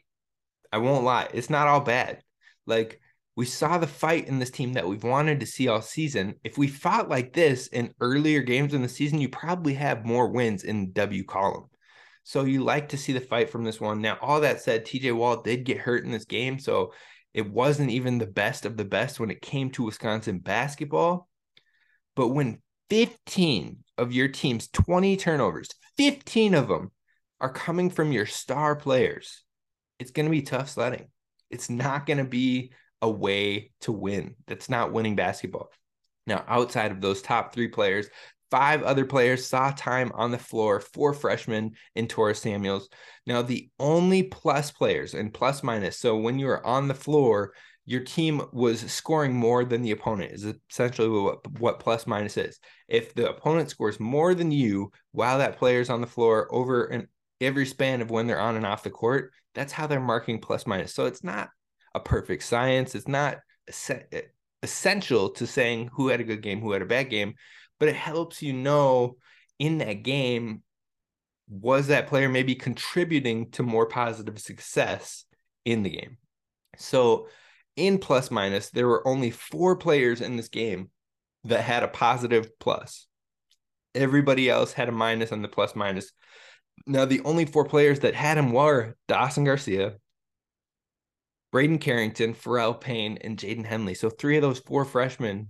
I 0.71 0.79
won't 0.79 1.05
lie. 1.05 1.29
It's 1.33 1.49
not 1.49 1.67
all 1.67 1.81
bad. 1.81 2.21
Like, 2.65 2.99
we 3.37 3.45
saw 3.45 3.77
the 3.77 3.85
fight 3.85 4.27
in 4.27 4.39
this 4.39 4.49
team 4.49 4.73
that 4.73 4.87
we've 4.87 5.03
wanted 5.03 5.39
to 5.39 5.45
see 5.45 5.67
all 5.67 5.79
season. 5.79 6.33
If 6.43 6.57
we 6.57 6.67
fought 6.67 7.07
like 7.07 7.33
this 7.33 7.67
in 7.67 7.93
earlier 8.01 8.41
games 8.41 8.73
in 8.73 8.81
the 8.81 8.89
season, 8.89 9.21
you 9.21 9.29
probably 9.29 9.75
have 9.75 10.07
more 10.07 10.27
wins 10.29 10.63
in 10.63 10.91
W 10.93 11.23
column. 11.23 11.65
So 12.23 12.45
you 12.45 12.63
like 12.63 12.89
to 12.89 12.97
see 12.97 13.13
the 13.13 13.21
fight 13.21 13.51
from 13.51 13.63
this 13.63 13.79
one. 13.79 14.01
Now, 14.01 14.17
all 14.23 14.41
that 14.41 14.61
said, 14.61 14.85
TJ 14.85 15.15
Wahl 15.15 15.43
did 15.43 15.65
get 15.65 15.77
hurt 15.77 16.03
in 16.03 16.09
this 16.09 16.25
game. 16.25 16.57
So 16.57 16.93
it 17.35 17.47
wasn't 17.47 17.91
even 17.91 18.17
the 18.17 18.25
best 18.25 18.65
of 18.65 18.75
the 18.75 18.85
best 18.85 19.19
when 19.19 19.29
it 19.29 19.39
came 19.39 19.69
to 19.71 19.83
Wisconsin 19.83 20.39
basketball. 20.39 21.29
But 22.15 22.29
when 22.29 22.59
15 22.89 23.83
of 23.99 24.13
your 24.13 24.29
team's 24.29 24.67
20 24.69 25.15
turnovers, 25.15 25.69
15 25.97 26.55
of 26.55 26.69
them 26.69 26.91
are 27.39 27.53
coming 27.53 27.91
from 27.91 28.11
your 28.11 28.25
star 28.25 28.75
players, 28.75 29.43
it's 29.99 30.09
going 30.09 30.25
to 30.25 30.31
be 30.31 30.41
tough 30.41 30.69
sledding. 30.69 31.09
It's 31.51 31.69
not 31.69 32.07
going 32.07 32.17
to 32.17 32.23
be 32.23 32.71
a 33.01 33.09
way 33.09 33.71
to 33.81 33.91
win. 33.91 34.35
That's 34.47 34.69
not 34.69 34.91
winning 34.91 35.15
basketball. 35.15 35.71
Now, 36.25 36.43
outside 36.47 36.91
of 36.91 37.01
those 37.01 37.21
top 37.21 37.53
three 37.53 37.67
players, 37.69 38.09
five 38.51 38.83
other 38.83 39.05
players 39.05 39.45
saw 39.45 39.71
time 39.71 40.11
on 40.13 40.31
the 40.31 40.37
floor, 40.37 40.79
four 40.79 41.13
freshmen 41.13 41.73
in 41.95 42.07
Taurus 42.07 42.41
Samuels. 42.41 42.89
Now, 43.25 43.41
the 43.41 43.69
only 43.79 44.23
plus 44.23 44.71
players 44.71 45.13
and 45.13 45.33
plus 45.33 45.63
minus, 45.63 45.97
so 45.97 46.17
when 46.17 46.39
you 46.39 46.49
are 46.49 46.65
on 46.65 46.87
the 46.87 46.93
floor, 46.93 47.53
your 47.85 48.01
team 48.01 48.41
was 48.51 48.81
scoring 48.91 49.33
more 49.33 49.63
than 49.63 49.81
the 49.81 49.91
opponent 49.91 50.33
is 50.33 50.45
essentially 50.69 51.07
what, 51.07 51.47
what 51.59 51.79
plus 51.79 52.05
minus 52.05 52.35
is. 52.35 52.59
If 52.89 53.13
the 53.13 53.29
opponent 53.29 53.69
scores 53.69 53.97
more 53.97 54.35
than 54.35 54.51
you 54.51 54.91
while 55.13 55.37
that 55.37 55.57
player 55.57 55.79
is 55.79 55.89
on 55.89 56.01
the 56.01 56.07
floor 56.07 56.53
over 56.53 56.85
an 56.87 57.07
every 57.39 57.65
span 57.65 58.01
of 58.01 58.11
when 58.11 58.27
they're 58.27 58.41
on 58.41 58.57
and 58.57 58.65
off 58.65 58.83
the 58.83 58.89
court, 58.89 59.31
that's 59.55 59.71
how 59.71 59.87
they're 59.87 60.01
marking 60.01 60.41
plus 60.41 60.67
minus. 60.67 60.93
So 60.93 61.05
it's 61.05 61.23
not 61.23 61.49
a 61.95 61.99
perfect 61.99 62.43
science. 62.43 62.95
It's 62.95 63.07
not 63.07 63.39
essential 64.63 65.29
to 65.31 65.47
saying 65.47 65.89
who 65.93 66.07
had 66.09 66.19
a 66.19 66.25
good 66.25 66.41
game, 66.41 66.61
who 66.61 66.71
had 66.71 66.81
a 66.81 66.85
bad 66.85 67.09
game, 67.09 67.35
but 67.79 67.89
it 67.89 67.95
helps 67.95 68.41
you 68.41 68.53
know 68.53 69.17
in 69.59 69.79
that 69.79 70.03
game 70.03 70.63
was 71.49 71.87
that 71.87 72.07
player 72.07 72.29
maybe 72.29 72.55
contributing 72.55 73.49
to 73.51 73.63
more 73.63 73.85
positive 73.85 74.39
success 74.39 75.25
in 75.65 75.83
the 75.83 75.89
game. 75.89 76.17
So 76.77 77.27
in 77.75 77.99
plus 77.99 78.31
minus, 78.31 78.69
there 78.69 78.87
were 78.87 79.07
only 79.07 79.31
four 79.31 79.75
players 79.77 80.21
in 80.21 80.35
this 80.35 80.49
game 80.49 80.89
that 81.45 81.61
had 81.61 81.83
a 81.83 81.87
positive 81.87 82.59
plus. 82.59 83.07
Everybody 83.95 84.49
else 84.49 84.73
had 84.73 84.89
a 84.89 84.91
minus 84.91 85.31
on 85.31 85.41
the 85.41 85.47
plus 85.47 85.75
minus. 85.75 86.11
Now, 86.85 87.05
the 87.05 87.21
only 87.21 87.45
four 87.45 87.65
players 87.65 88.01
that 88.01 88.13
had 88.13 88.37
him 88.37 88.51
were 88.51 88.95
Dawson 89.07 89.43
Garcia, 89.43 89.95
Braden 91.51 91.79
Carrington, 91.79 92.33
Pharrel 92.33 92.79
Payne, 92.79 93.17
and 93.21 93.37
Jaden 93.37 93.65
Henley. 93.65 93.93
So 93.93 94.09
three 94.09 94.35
of 94.35 94.41
those 94.41 94.59
four 94.59 94.85
freshmen 94.85 95.49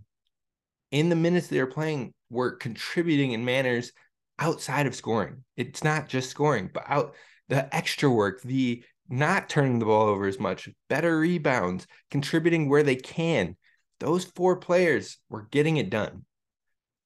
in 0.91 1.09
the 1.09 1.15
minutes 1.15 1.47
they 1.47 1.59
were 1.59 1.67
playing 1.67 2.13
were 2.29 2.51
contributing 2.51 3.31
in 3.31 3.45
manners 3.45 3.91
outside 4.39 4.87
of 4.87 4.95
scoring. 4.95 5.43
It's 5.55 5.83
not 5.83 6.07
just 6.07 6.29
scoring, 6.29 6.69
but 6.73 6.83
out 6.87 7.15
the 7.49 7.73
extra 7.75 8.09
work, 8.09 8.41
the 8.41 8.83
not 9.09 9.49
turning 9.49 9.79
the 9.79 9.85
ball 9.85 10.07
over 10.07 10.27
as 10.27 10.39
much, 10.39 10.69
better 10.89 11.19
rebounds, 11.19 11.87
contributing 12.11 12.69
where 12.69 12.83
they 12.83 12.95
can. 12.95 13.55
Those 13.99 14.25
four 14.25 14.57
players 14.57 15.17
were 15.29 15.47
getting 15.49 15.77
it 15.77 15.89
done. 15.89 16.25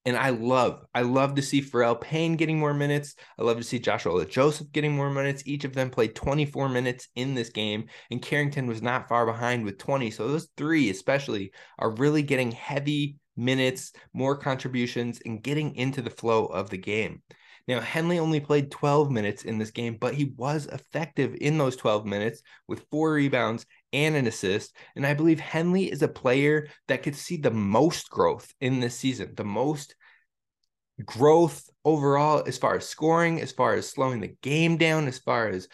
And 0.04 0.16
I 0.16 0.30
love, 0.30 0.84
I 0.94 1.02
love 1.02 1.36
to 1.36 1.42
see 1.42 1.62
Pharrel 1.62 2.00
Payne 2.00 2.34
getting 2.34 2.58
more 2.58 2.74
minutes. 2.74 3.14
I 3.38 3.42
love 3.42 3.58
to 3.58 3.62
see 3.62 3.78
Joshua 3.78 4.26
Joseph 4.26 4.72
getting 4.72 4.96
more 4.96 5.10
minutes. 5.10 5.44
Each 5.46 5.64
of 5.64 5.74
them 5.74 5.90
played 5.90 6.16
24 6.16 6.68
minutes 6.68 7.08
in 7.14 7.34
this 7.34 7.50
game, 7.50 7.86
and 8.10 8.20
Carrington 8.20 8.66
was 8.66 8.82
not 8.82 9.08
far 9.08 9.26
behind 9.26 9.64
with 9.64 9.78
20. 9.78 10.10
So 10.10 10.26
those 10.26 10.48
three, 10.56 10.90
especially, 10.90 11.52
are 11.78 11.90
really 11.90 12.22
getting 12.22 12.50
heavy 12.50 13.16
minutes, 13.36 13.92
more 14.12 14.36
contributions, 14.36 15.20
and 15.24 15.42
getting 15.42 15.76
into 15.76 16.02
the 16.02 16.10
flow 16.10 16.46
of 16.46 16.68
the 16.68 16.78
game. 16.78 17.22
Now, 17.68 17.80
Henley 17.80 18.18
only 18.18 18.40
played 18.40 18.72
12 18.72 19.10
minutes 19.10 19.44
in 19.44 19.58
this 19.58 19.70
game, 19.70 19.96
but 20.00 20.14
he 20.14 20.32
was 20.36 20.66
effective 20.66 21.36
in 21.40 21.58
those 21.58 21.76
12 21.76 22.04
minutes 22.04 22.42
with 22.66 22.84
four 22.90 23.12
rebounds 23.12 23.66
and 23.92 24.16
an 24.16 24.26
assist. 24.26 24.74
And 24.96 25.06
I 25.06 25.14
believe 25.14 25.40
Henley 25.40 25.90
is 25.90 26.02
a 26.02 26.08
player 26.08 26.68
that 26.88 27.02
could 27.02 27.16
see 27.16 27.36
the 27.36 27.50
most 27.50 28.10
growth 28.10 28.52
in 28.60 28.80
this 28.80 28.96
season, 28.96 29.34
the 29.36 29.44
most 29.44 29.94
growth 31.04 31.68
overall 31.84 32.44
as 32.46 32.58
far 32.58 32.76
as 32.76 32.88
scoring, 32.88 33.40
as 33.40 33.52
far 33.52 33.74
as 33.74 33.88
slowing 33.88 34.20
the 34.20 34.34
game 34.42 34.76
down, 34.76 35.08
as 35.08 35.18
far 35.18 35.48
as 35.48 35.68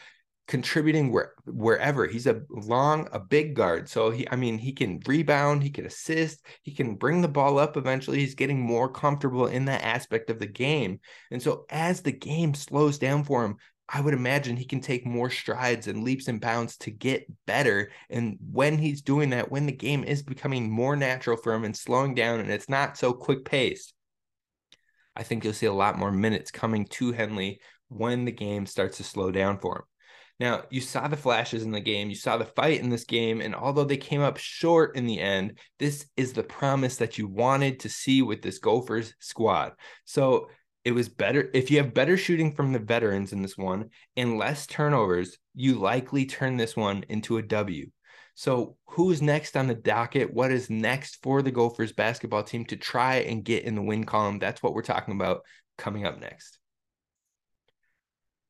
contributing 0.49 1.13
where 1.13 1.35
wherever 1.45 2.07
he's 2.07 2.27
a 2.27 2.41
long 2.49 3.07
a 3.13 3.21
big 3.21 3.55
guard 3.55 3.87
so 3.87 4.11
he 4.11 4.27
i 4.31 4.35
mean 4.35 4.57
he 4.57 4.73
can 4.73 4.99
rebound 5.07 5.63
he 5.63 5.69
can 5.69 5.85
assist 5.85 6.41
he 6.63 6.73
can 6.73 6.95
bring 6.95 7.21
the 7.21 7.29
ball 7.29 7.59
up 7.59 7.77
eventually 7.77 8.19
he's 8.19 8.35
getting 8.35 8.59
more 8.59 8.89
comfortable 8.91 9.47
in 9.47 9.67
that 9.67 9.85
aspect 9.85 10.31
of 10.31 10.39
the 10.39 10.47
game 10.47 10.99
and 11.31 11.43
so 11.43 11.67
as 11.69 12.01
the 12.01 12.11
game 12.11 12.55
slows 12.55 12.99
down 12.99 13.23
for 13.23 13.45
him 13.45 13.57
I 13.89 14.01
would 14.01 14.13
imagine 14.13 14.57
he 14.57 14.67
can 14.67 14.81
take 14.81 15.07
more 15.07 15.31
strides 15.31 15.87
and 15.87 16.05
leaps 16.05 16.29
and 16.29 16.41
bounds 16.41 16.77
to 16.79 16.91
get 16.91 17.27
better. 17.47 17.91
And 18.11 18.37
when 18.53 18.77
he's 18.77 19.01
doing 19.01 19.31
that, 19.31 19.51
when 19.51 19.65
the 19.65 19.73
game 19.73 20.05
is 20.05 20.23
becoming 20.23 20.71
more 20.71 20.95
natural 20.95 21.39
for 21.39 21.55
him 21.55 21.65
and 21.65 21.75
slowing 21.75 22.15
down 22.15 22.41
and 22.41 22.51
it's 22.51 22.69
not 22.69 22.99
so 22.99 23.15
quick 23.15 23.47
paced, 23.47 23.95
I 25.17 25.23
think 25.23 25.43
you'll 25.43 25.55
see 25.55 25.67
a 25.67 25.73
lot 25.73 25.99
more 25.99 26.13
minutes 26.13 26.51
coming 26.51 26.85
to 26.87 27.13
Henley 27.13 27.61
when 27.89 28.27
the 28.27 28.33
game 28.33 28.67
starts 28.67 28.99
to 28.99 29.05
slow 29.05 29.31
down 29.31 29.59
for 29.59 29.77
him. 29.77 29.83
Now, 30.41 30.65
you 30.71 30.81
saw 30.81 31.09
the 31.09 31.17
flashes 31.17 31.65
in 31.65 31.73
the 31.73 31.81
game, 31.81 32.11
you 32.11 32.15
saw 32.15 32.37
the 32.37 32.45
fight 32.45 32.81
in 32.81 32.91
this 32.91 33.03
game, 33.03 33.41
and 33.41 33.57
although 33.57 33.85
they 33.85 33.97
came 33.97 34.21
up 34.21 34.37
short 34.37 34.95
in 34.95 35.07
the 35.07 35.19
end, 35.19 35.59
this 35.81 36.07
is 36.17 36.33
the 36.33 36.45
promise 36.45 36.97
that 36.99 37.19
you 37.19 37.27
wanted 37.27 37.81
to 37.81 37.89
see 37.89 38.23
with 38.23 38.41
this 38.43 38.61
Gophers 38.61 39.15
squad. 39.19 39.73
So 40.05 40.49
it 40.85 40.93
was 40.93 41.09
better 41.09 41.51
if 41.53 41.71
you 41.71 41.79
have 41.79 41.95
better 41.95 42.17
shooting 42.17 42.53
from 42.53 42.73
the 42.73 42.79
veterans 42.79 43.33
in 43.33 43.43
this 43.43 43.59
one 43.59 43.91
and 44.17 44.39
less 44.39 44.67
turnovers, 44.67 45.39
you 45.55 45.75
likely 45.75 46.25
turn 46.25 46.57
this 46.57 46.77
one 46.77 47.05
into 47.09 47.37
a 47.37 47.43
W. 47.43 47.91
So, 48.35 48.77
who's 48.87 49.21
next 49.21 49.57
on 49.57 49.67
the 49.67 49.75
docket? 49.75 50.33
What 50.33 50.53
is 50.53 50.71
next 50.71 51.19
for 51.23 51.43
the 51.43 51.51
Gophers 51.51 51.93
basketball 51.93 52.45
team 52.45 52.65
to 52.67 52.77
try 52.77 53.17
and 53.17 53.45
get 53.45 53.65
in 53.65 53.75
the 53.75 53.83
win 53.83 54.05
column? 54.05 54.39
That's 54.39 54.63
what 54.63 54.75
we're 54.75 54.83
talking 54.83 55.15
about 55.15 55.41
coming 55.77 56.07
up 56.07 56.21
next. 56.21 56.59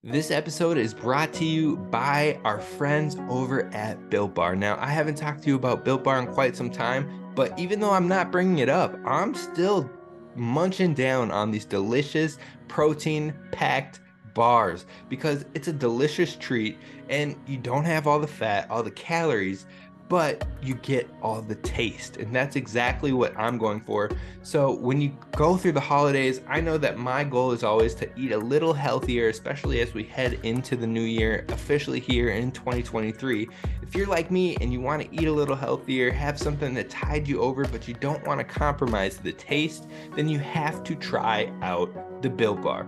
This 0.05 0.31
episode 0.31 0.77
is 0.77 0.95
brought 0.95 1.33
to 1.35 1.45
you 1.45 1.77
by 1.77 2.39
our 2.45 2.61
friends 2.61 3.17
over 3.29 3.67
at 3.75 4.11
Built 4.11 4.35
Bar. 4.35 4.55
Now, 4.55 4.77
I 4.79 4.91
haven't 4.91 5.17
talked 5.17 5.43
to 5.43 5.49
you 5.49 5.57
about 5.57 5.85
Built 5.85 6.05
Bar 6.05 6.21
in 6.21 6.33
quite 6.35 6.55
some 6.55 6.71
time, 6.71 7.33
but 7.35 7.59
even 7.59 7.81
though 7.81 7.91
I'm 7.91 8.07
not 8.07 8.31
bringing 8.31 8.59
it 8.59 8.69
up, 8.69 8.95
I'm 9.07 9.35
still 9.35 9.91
munching 10.35 10.95
down 10.95 11.31
on 11.31 11.51
these 11.51 11.65
delicious 11.65 12.39
protein 12.69 13.35
packed 13.53 14.01
bars 14.35 14.87
because 15.09 15.45
it's 15.55 15.69
a 15.69 15.73
delicious 15.73 16.37
treat 16.37 16.79
and 17.09 17.35
you 17.47 17.57
don't 17.57 17.85
have 17.85 18.07
all 18.07 18.21
the 18.21 18.27
fat, 18.27 18.71
all 18.71 18.83
the 18.83 18.91
calories, 18.91 19.67
but 20.09 20.47
you 20.63 20.75
get 20.75 21.09
all 21.23 21.43
the 21.43 21.55
taste. 21.57 22.17
And 22.17 22.35
that's 22.35 22.57
exactly 22.57 23.13
what 23.13 23.37
I'm 23.37 23.59
going 23.59 23.81
for. 23.81 24.11
So 24.43 24.75
when 24.75 25.01
you 25.01 25.17
go 25.33 25.57
through 25.57 25.73
the 25.73 25.81
holidays, 25.81 26.41
I 26.49 26.61
know 26.61 26.79
that 26.79 26.99
my 26.99 27.25
goal 27.25 27.53
is 27.53 27.63
always 27.63 27.95
to 27.97 28.19
eat 28.19 28.33
a 28.33 28.39
little 28.39 28.73
healthier, 28.73 29.29
especially 29.29 29.81
as 29.81 29.93
we 29.93 30.05
head 30.05 30.41
into 30.43 30.77
the 30.77 30.87
new 30.87 31.03
year, 31.03 31.45
officially 31.49 32.01
here 32.01 32.31
in 32.31 32.51
2023. 32.53 33.49
If 33.83 33.95
you're 33.95 34.07
like 34.07 34.31
me 34.31 34.57
and 34.61 34.73
you 34.73 34.81
want 34.81 35.03
to 35.03 35.15
eat 35.15 35.29
a 35.29 35.33
little 35.33 35.57
healthier, 35.57 36.11
have 36.11 36.39
something 36.39 36.75
that 36.75 36.91
tied 36.91 37.29
you 37.29 37.41
over, 37.41 37.65
but 37.67 37.87
you 37.87 37.95
don't 37.95 38.27
want 38.27 38.39
to 38.39 38.45
compromise 38.45 39.19
the 39.19 39.33
taste, 39.33 39.89
then 40.15 40.29
you 40.29 40.39
have 40.39 40.83
to 40.85 40.95
try 40.95 41.53
out 41.63 42.23
the 42.23 42.31
Built 42.31 42.63
Bar. 42.63 42.87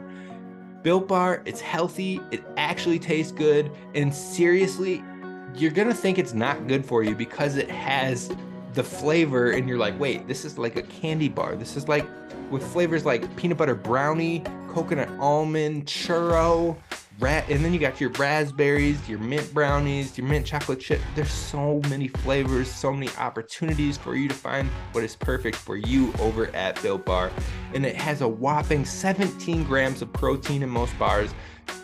Built 0.83 1.09
Bar, 1.09 1.43
it's 1.45 1.61
healthy, 1.61 2.21
it 2.31 2.43
actually 2.57 2.99
tastes 2.99 3.33
good, 3.33 3.71
and 3.95 4.15
seriously, 4.15 5.05
you're 5.54 5.71
gonna 5.71 5.95
think 5.95 6.19
it's 6.19 6.35
not 6.35 6.66
good 6.66 6.85
for 6.85 7.02
you 7.02 7.14
because 7.14 7.57
it 7.57 7.71
has 7.71 8.30
the 8.75 8.85
flavor, 8.85 9.50
and 9.50 9.69
you're 9.69 9.78
like, 9.78 9.99
wait, 9.99 10.28
this 10.28 10.45
is 10.45 10.57
like 10.57 10.76
a 10.76 10.83
candy 10.83 11.28
bar. 11.28 11.57
This 11.57 11.76
is 11.76 11.88
like 11.88 12.07
with 12.50 12.66
flavors 12.73 13.04
like 13.04 13.35
peanut 13.37 13.59
butter 13.59 13.75
brownie, 13.75 14.42
coconut 14.69 15.09
almond, 15.19 15.87
churro, 15.87 16.76
rat, 17.19 17.49
and 17.50 17.64
then 17.64 17.73
you 17.73 17.78
got 17.78 18.00
your 18.00 18.11
raspberries, 18.11 19.09
your 19.09 19.19
mint 19.19 19.52
brownies, 19.52 20.16
your 20.16 20.26
mint 20.26 20.47
chocolate 20.47 20.80
chip. 20.80 21.00
There's 21.14 21.33
so 21.33 21.80
many 21.88 22.09
flavors, 22.09 22.71
so 22.71 22.92
many 22.92 23.09
opportunities 23.19 23.97
for 23.97 24.16
you 24.16 24.28
to 24.28 24.35
find 24.35 24.69
what 24.92 25.04
is 25.04 25.16
perfect 25.16 25.57
for 25.57 25.76
you 25.76 26.12
over 26.21 26.54
at 26.54 26.80
Built 26.83 27.04
Bar. 27.04 27.30
And 27.75 27.85
it 27.85 27.97
has 27.97 28.21
a 28.21 28.28
whopping 28.28 28.85
17 28.85 29.64
grams 29.64 30.02
of 30.02 30.12
protein 30.12 30.62
in 30.62 30.71
most 30.71 30.99
bars 30.99 31.35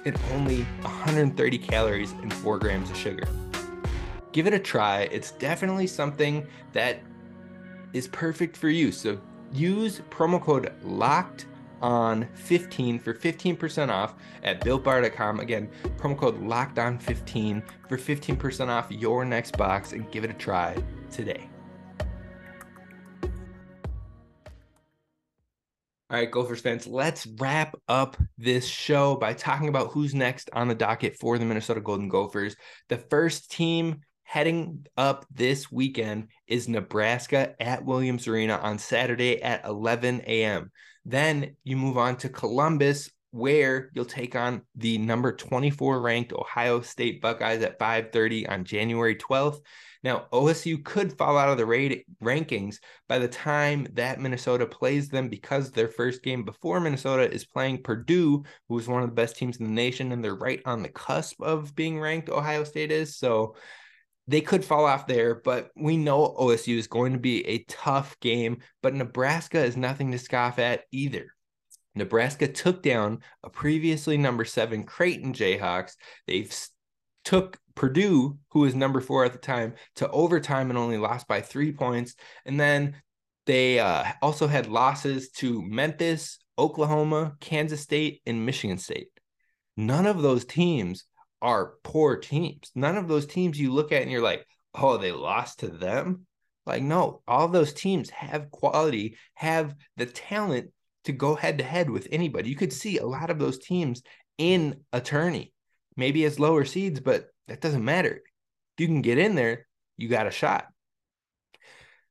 and 0.05 0.19
only 0.33 0.63
130 0.83 1.59
calories 1.59 2.13
and 2.13 2.33
4 2.33 2.59
grams 2.59 2.91
of 2.91 2.97
sugar 2.97 3.27
give 4.37 4.47
it 4.47 4.53
a 4.53 4.59
try. 4.59 5.09
It's 5.11 5.31
definitely 5.31 5.87
something 5.87 6.47
that 6.75 6.99
is 7.95 8.07
perfect 8.07 8.55
for 8.55 8.69
you. 8.69 8.93
So 8.93 9.19
use 9.51 10.03
promo 10.11 10.39
code 10.39 10.71
locked 10.85 11.47
on 11.81 12.29
15 12.35 12.99
for 12.99 13.15
15% 13.15 13.89
off 13.89 14.15
at 14.43 14.61
builtbar.com. 14.61 15.41
Again, 15.41 15.71
promo 15.97 16.19
code 16.19 16.39
locked 16.43 16.79
on 16.79 16.99
15 16.99 17.63
for 17.89 17.97
15% 17.97 18.69
off 18.69 18.91
your 18.91 19.25
next 19.25 19.57
box 19.57 19.93
and 19.93 20.11
give 20.11 20.23
it 20.23 20.29
a 20.29 20.35
try 20.35 20.77
today. 21.11 21.49
All 26.11 26.19
right, 26.19 26.31
Gophers 26.31 26.61
fans, 26.61 26.87
let's 26.87 27.27
wrap 27.39 27.75
up 27.89 28.19
this 28.37 28.67
show 28.67 29.17
by 29.17 29.33
talking 29.33 29.69
about 29.69 29.93
who's 29.93 30.15
next 30.15 30.51
on 30.53 30.69
the 30.69 30.75
docket 30.75 31.17
for 31.17 31.39
the 31.39 31.47
Minnesota 31.47 31.81
Golden 31.81 32.11
Gophers. 32.11 32.55
The 32.91 32.99
first 32.99 33.51
team 33.51 34.03
heading 34.27 34.85
up 34.97 35.25
this 35.33 35.71
weekend 35.71 36.27
is 36.49 36.69
Nebraska 36.69 37.55
at 37.63 37.85
Williams 37.85 38.27
Arena 38.27 38.57
on 38.57 38.77
Saturday 38.77 39.41
at 39.41 39.65
11 39.65 40.23
a.m. 40.27 40.73
Then 41.05 41.55
you 41.63 41.77
move 41.77 41.97
on 41.97 42.17
to 42.17 42.29
Columbus, 42.29 43.09
where 43.31 43.89
you'll 43.95 44.05
take 44.05 44.35
on 44.35 44.63
the 44.75 44.99
number 44.99 45.33
24 45.33 46.01
ranked 46.01 46.33
Ohio 46.33 46.81
State 46.81 47.23
Buckeyes 47.23 47.63
at 47.63 47.79
5:30 47.79 48.49
on 48.49 48.65
January 48.65 49.15
12th. 49.15 49.61
Now, 50.03 50.27
OSU 50.33 50.85
could 50.85 51.17
fall 51.17 51.39
out 51.39 51.49
of 51.49 51.57
the 51.57 52.03
rankings 52.23 52.79
by 53.09 53.21
the 53.21 53.29
time 53.29 53.87
that 53.93 54.21
Minnesota 54.21 54.67
plays 54.67 55.09
them 55.09 55.29
because 55.29 55.71
their 55.71 55.89
first 55.89 56.25
game 56.25 56.45
before 56.45 56.81
Minnesota 56.81 57.33
is 57.33 57.47
playing 57.47 57.85
Purdue, 57.85 58.43
who 58.69 58.79
is 58.79 58.89
one 58.89 59.03
of 59.03 59.09
the 59.09 59.15
best 59.15 59.37
teams 59.37 59.59
in 59.59 59.67
the 59.67 59.73
nation, 59.73 60.11
and 60.11 60.23
they're 60.23 60.35
right 60.35 60.63
on 60.65 60.83
the 60.83 60.89
cusp 60.89 61.41
of 61.41 61.77
being 61.77 62.01
ranked. 62.01 62.29
Ohio 62.29 62.65
State 62.65 62.91
is 62.91 63.17
so 63.17 63.55
they 64.29 64.41
could 64.41 64.65
fall 64.65 64.85
off 64.85 65.07
there, 65.07 65.37
but 65.37 65.71
we 65.77 65.97
know 65.97 66.35
OSU 66.39 66.77
is 66.77 66.87
going 66.89 67.13
to 67.13 67.19
be 67.19 67.47
a 67.47 67.65
tough 67.65 68.19
game. 68.21 68.59
But 68.83 68.95
Nebraska 68.95 69.63
is 69.65 69.77
nothing 69.77 70.13
to 70.13 70.19
scoff 70.19 70.59
at 70.59 70.83
either. 70.91 71.29
Nebraska 71.95 72.49
took 72.49 72.83
down 72.83 73.21
a 73.43 73.51
previously 73.51 74.19
number 74.19 74.45
seven 74.45 74.85
Creighton 74.85 75.33
Jayhawks. 75.33 75.93
They've 76.27 76.53
took 77.25 77.59
Purdue, 77.75 78.39
who 78.51 78.61
was 78.61 78.75
number 78.75 79.01
four 79.01 79.25
at 79.25 79.33
the 79.33 79.39
time, 79.39 79.75
to 79.97 80.09
overtime 80.11 80.71
and 80.71 80.79
only 80.79 80.99
lost 80.99 81.27
by 81.27 81.41
three 81.41 81.73
points. 81.73 82.15
And 82.45 82.59
then 82.59 82.97
they 83.47 83.79
uh, 83.79 84.05
also 84.23 84.47
had 84.47 84.67
losses 84.67 85.31
to 85.31 85.63
Memphis, 85.63 86.39
Oklahoma, 86.59 87.37
Kansas 87.41 87.81
State, 87.81 88.23
and 88.27 88.47
Michigan 88.47 88.79
State. 88.79 89.09
None 89.77 90.07
of 90.07 90.23
those 90.23 90.45
teams 90.45 91.05
are 91.47 91.75
poor 91.85 92.17
teams. 92.17 92.73
None 92.75 92.97
of 92.97 93.07
those 93.07 93.25
teams 93.25 93.59
you 93.59 93.73
look 93.73 93.93
at 93.93 94.03
and 94.03 94.11
you're 94.11 94.21
like, 94.21 94.45
oh, 94.75 94.97
they 94.97 95.13
lost 95.13 95.61
to 95.61 95.69
them. 95.69 96.27
Like, 96.67 96.83
no, 96.83 97.23
all 97.29 97.47
those 97.47 97.73
teams 97.73 98.11
have 98.11 98.51
quality, 98.51 99.17
have 99.35 99.77
the 99.97 100.07
talent 100.07 100.73
to 101.05 101.13
go 101.13 101.37
head 101.37 101.59
to 101.59 101.65
head 101.65 101.89
with 101.89 102.09
anybody. 102.11 102.51
You 102.51 102.57
could 102.57 102.73
see 102.73 102.99
a 102.99 103.07
lot 103.07 103.31
of 103.31 103.39
those 103.39 103.59
teams 103.59 104.03
in 104.39 104.81
a 104.93 105.01
tourney, 105.01 105.53
maybe 105.97 106.25
as 106.25 106.41
lower 106.41 106.65
seeds, 106.65 106.99
but 106.99 107.29
that 107.47 107.61
doesn't 107.61 107.85
matter. 107.85 108.17
If 108.17 108.81
you 108.81 108.89
can 108.89 109.01
get 109.01 109.19
in 109.19 109.37
there, 109.37 109.69
you 109.97 110.09
got 110.09 110.27
a 110.27 110.33
shot. 110.33 110.67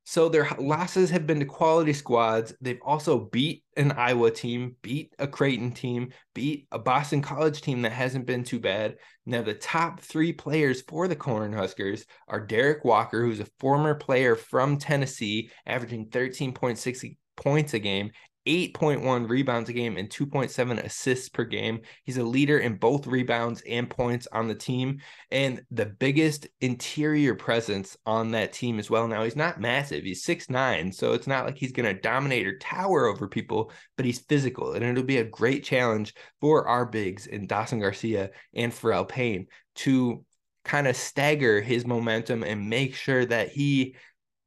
So 0.07 0.29
their 0.29 0.47
losses 0.59 1.09
have 1.09 1.25
been 1.25 1.39
to 1.39 1.45
quality 1.45 1.91
squads. 1.91 2.53
They've 2.61 2.81
also 2.85 3.25
beat 3.31 3.63
an 3.75 3.91
Iowa 3.91 4.29
team, 4.29 4.75
beat 4.83 5.13
a 5.17 5.27
Creighton 5.27 5.71
team, 5.71 6.11
beat 6.35 6.67
a 6.71 6.77
Boston 6.77 7.23
College 7.23 7.61
team 7.61 7.81
that 7.81 7.91
hasn't 7.91 8.27
been 8.27 8.43
too 8.43 8.59
bad. 8.59 8.97
Now 9.25 9.41
the 9.41 9.55
top 9.55 9.99
three 9.99 10.31
players 10.31 10.83
for 10.83 11.07
the 11.07 11.15
Cornhuskers 11.15 12.05
are 12.27 12.39
Derek 12.39 12.85
Walker, 12.85 13.23
who's 13.23 13.39
a 13.39 13.47
former 13.59 13.95
player 13.95 14.35
from 14.35 14.77
Tennessee, 14.77 15.49
averaging 15.65 16.09
13.6 16.09 17.17
points 17.35 17.73
a 17.73 17.79
game, 17.79 18.11
8.1 18.45 19.29
rebounds 19.29 19.69
a 19.69 19.73
game 19.73 19.97
and 19.97 20.09
2.7 20.09 20.83
assists 20.83 21.29
per 21.29 21.43
game. 21.43 21.81
He's 22.03 22.17
a 22.17 22.23
leader 22.23 22.59
in 22.59 22.75
both 22.75 23.07
rebounds 23.07 23.61
and 23.67 23.89
points 23.89 24.27
on 24.31 24.47
the 24.47 24.55
team 24.55 24.99
and 25.31 25.61
the 25.71 25.85
biggest 25.85 26.47
interior 26.61 27.35
presence 27.35 27.97
on 28.05 28.31
that 28.31 28.53
team 28.53 28.79
as 28.79 28.89
well. 28.89 29.07
Now, 29.07 29.23
he's 29.23 29.35
not 29.35 29.59
massive, 29.59 30.03
he's 30.03 30.23
six 30.23 30.49
nine, 30.49 30.91
so 30.91 31.13
it's 31.13 31.27
not 31.27 31.45
like 31.45 31.57
he's 31.57 31.71
going 31.71 31.93
to 31.93 32.01
dominate 32.01 32.47
or 32.47 32.57
tower 32.59 33.07
over 33.07 33.27
people, 33.27 33.71
but 33.97 34.05
he's 34.05 34.19
physical. 34.19 34.73
And 34.73 34.83
it'll 34.83 35.03
be 35.03 35.17
a 35.17 35.23
great 35.23 35.63
challenge 35.63 36.13
for 36.41 36.67
our 36.67 36.85
bigs 36.85 37.27
in 37.27 37.47
Dawson 37.47 37.79
Garcia 37.79 38.29
and 38.53 38.71
Pharrel 38.71 39.07
Payne 39.07 39.47
to 39.75 40.23
kind 40.63 40.87
of 40.87 40.95
stagger 40.95 41.61
his 41.61 41.85
momentum 41.85 42.43
and 42.43 42.69
make 42.69 42.95
sure 42.95 43.25
that 43.25 43.49
he 43.49 43.95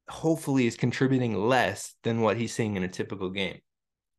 hopefully 0.08 0.66
is 0.66 0.76
contributing 0.76 1.34
less 1.34 1.94
than 2.02 2.20
what 2.20 2.36
he's 2.36 2.54
seeing 2.54 2.76
in 2.76 2.82
a 2.82 2.88
typical 2.88 3.30
game. 3.30 3.60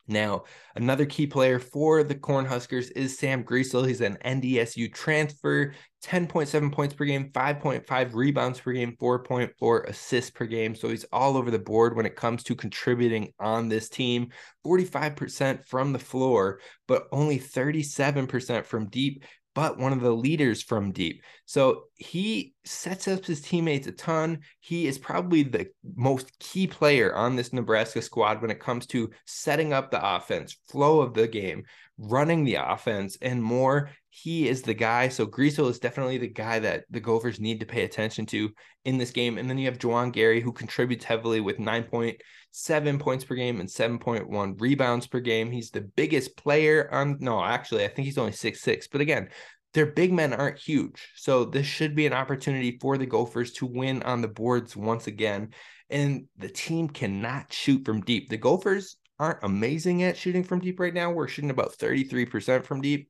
Now, 0.10 0.44
another 0.76 1.06
key 1.06 1.28
player 1.28 1.60
for 1.60 2.04
the 2.04 2.16
Cornhuskers 2.16 2.92
is 2.96 3.18
Sam 3.18 3.44
Griesel. 3.44 3.88
He's 3.88 4.02
an 4.02 4.18
NDSU 4.26 4.92
transfer, 4.94 5.74
10.7 6.04 6.72
points 6.72 6.96
per 6.96 7.06
game, 7.06 7.30
5.5 7.32 8.16
rebounds 8.16 8.60
per 8.60 8.72
game, 8.74 8.96
4.4 9.00 9.88
assists 9.88 10.32
per 10.32 10.46
game. 10.46 10.74
So 10.74 10.90
he's 10.90 11.06
all 11.14 11.38
over 11.38 11.52
the 11.52 11.60
board 11.60 11.96
when 11.96 12.08
it 12.08 12.16
comes 12.16 12.44
to 12.44 12.56
contributing 12.56 13.34
on 13.40 13.70
this 13.70 13.88
team. 13.88 14.30
45% 14.66 15.66
from 15.66 15.94
the 15.94 16.00
floor, 16.00 16.60
but 16.88 17.08
only 17.12 17.40
37% 17.40 18.66
from 18.66 18.90
deep 18.90 19.24
but 19.60 19.78
one 19.78 19.92
of 19.92 20.00
the 20.00 20.16
leaders 20.16 20.64
from 20.64 20.94
deep. 20.94 21.22
So 21.46 21.84
he 21.96 22.54
sets 22.64 23.10
up 23.10 23.26
his 23.26 23.42
teammates 23.42 23.88
a 23.88 23.92
ton. 23.92 24.40
He 24.62 24.88
is 24.88 24.98
probably 24.98 25.44
the 25.44 25.68
most 25.98 26.40
key 26.40 26.66
player 26.66 27.14
on 27.14 27.36
this 27.36 27.52
Nebraska 27.52 28.02
squad 28.02 28.42
when 28.42 28.52
it 28.52 28.62
comes 28.62 28.86
to 28.88 29.10
setting 29.26 29.74
up 29.74 29.92
the 29.92 30.16
offense, 30.16 30.56
flow 30.70 31.02
of 31.02 31.14
the 31.14 31.28
game, 31.28 31.66
running 31.98 32.46
the 32.46 32.56
offense, 32.56 33.18
and 33.22 33.44
more. 33.44 33.90
He 34.10 34.48
is 34.48 34.64
the 34.64 34.74
guy. 34.74 35.08
So 35.10 35.28
Griesel 35.28 35.70
is 35.70 35.80
definitely 35.80 36.18
the 36.18 36.28
guy 36.28 36.60
that 36.60 36.86
the 36.90 37.00
Gophers 37.00 37.40
need 37.40 37.60
to 37.60 37.66
pay 37.66 37.84
attention 37.84 38.26
to 38.28 38.50
in 38.84 38.98
this 38.98 39.12
game. 39.12 39.38
And 39.38 39.50
then 39.50 39.58
you 39.58 39.68
have 39.68 39.78
Juwan 39.78 40.12
Gary, 40.12 40.42
who 40.42 40.52
contributes 40.52 41.06
heavily 41.06 41.42
with 41.42 41.58
9.7 41.58 43.00
points 43.00 43.24
per 43.24 43.36
game 43.36 43.60
and 43.60 43.70
7.1 43.70 44.60
rebounds 44.60 45.06
per 45.06 45.20
game. 45.20 45.52
He's 45.52 45.70
the 45.70 45.82
biggest 45.82 46.36
player 46.38 46.90
on, 46.92 47.18
no, 47.20 47.44
actually, 47.44 47.86
I 47.86 47.88
think 47.90 48.08
he's 48.08 48.18
only 48.18 48.32
six 48.32 48.62
six. 48.62 48.88
But 48.88 49.02
again, 49.02 49.30
their 49.74 49.86
big 49.86 50.12
men 50.12 50.34
aren't 50.34 50.58
huge. 50.58 51.12
So 51.16 51.46
this 51.46 51.68
should 51.68 51.96
be 51.96 52.08
an 52.08 52.14
opportunity 52.14 52.80
for 52.82 52.98
the 52.98 53.06
Gophers 53.06 53.52
to 53.54 53.68
win 53.68 54.02
on 54.04 54.22
the 54.22 54.28
boards 54.28 54.76
once 54.76 55.06
again. 55.06 55.54
And 55.92 56.26
the 56.38 56.50
team 56.50 56.90
cannot 56.90 57.54
shoot 57.54 57.86
from 57.86 58.02
deep. 58.02 58.30
The 58.30 58.38
Gophers 58.38 58.98
aren't 59.20 59.44
amazing 59.44 60.02
at 60.04 60.18
shooting 60.18 60.44
from 60.44 60.60
deep 60.60 60.80
right 60.80 60.94
now. 60.94 61.12
We're 61.12 61.28
shooting 61.28 61.52
about 61.52 61.78
33% 61.78 62.64
from 62.64 62.82
deep. 62.82 63.10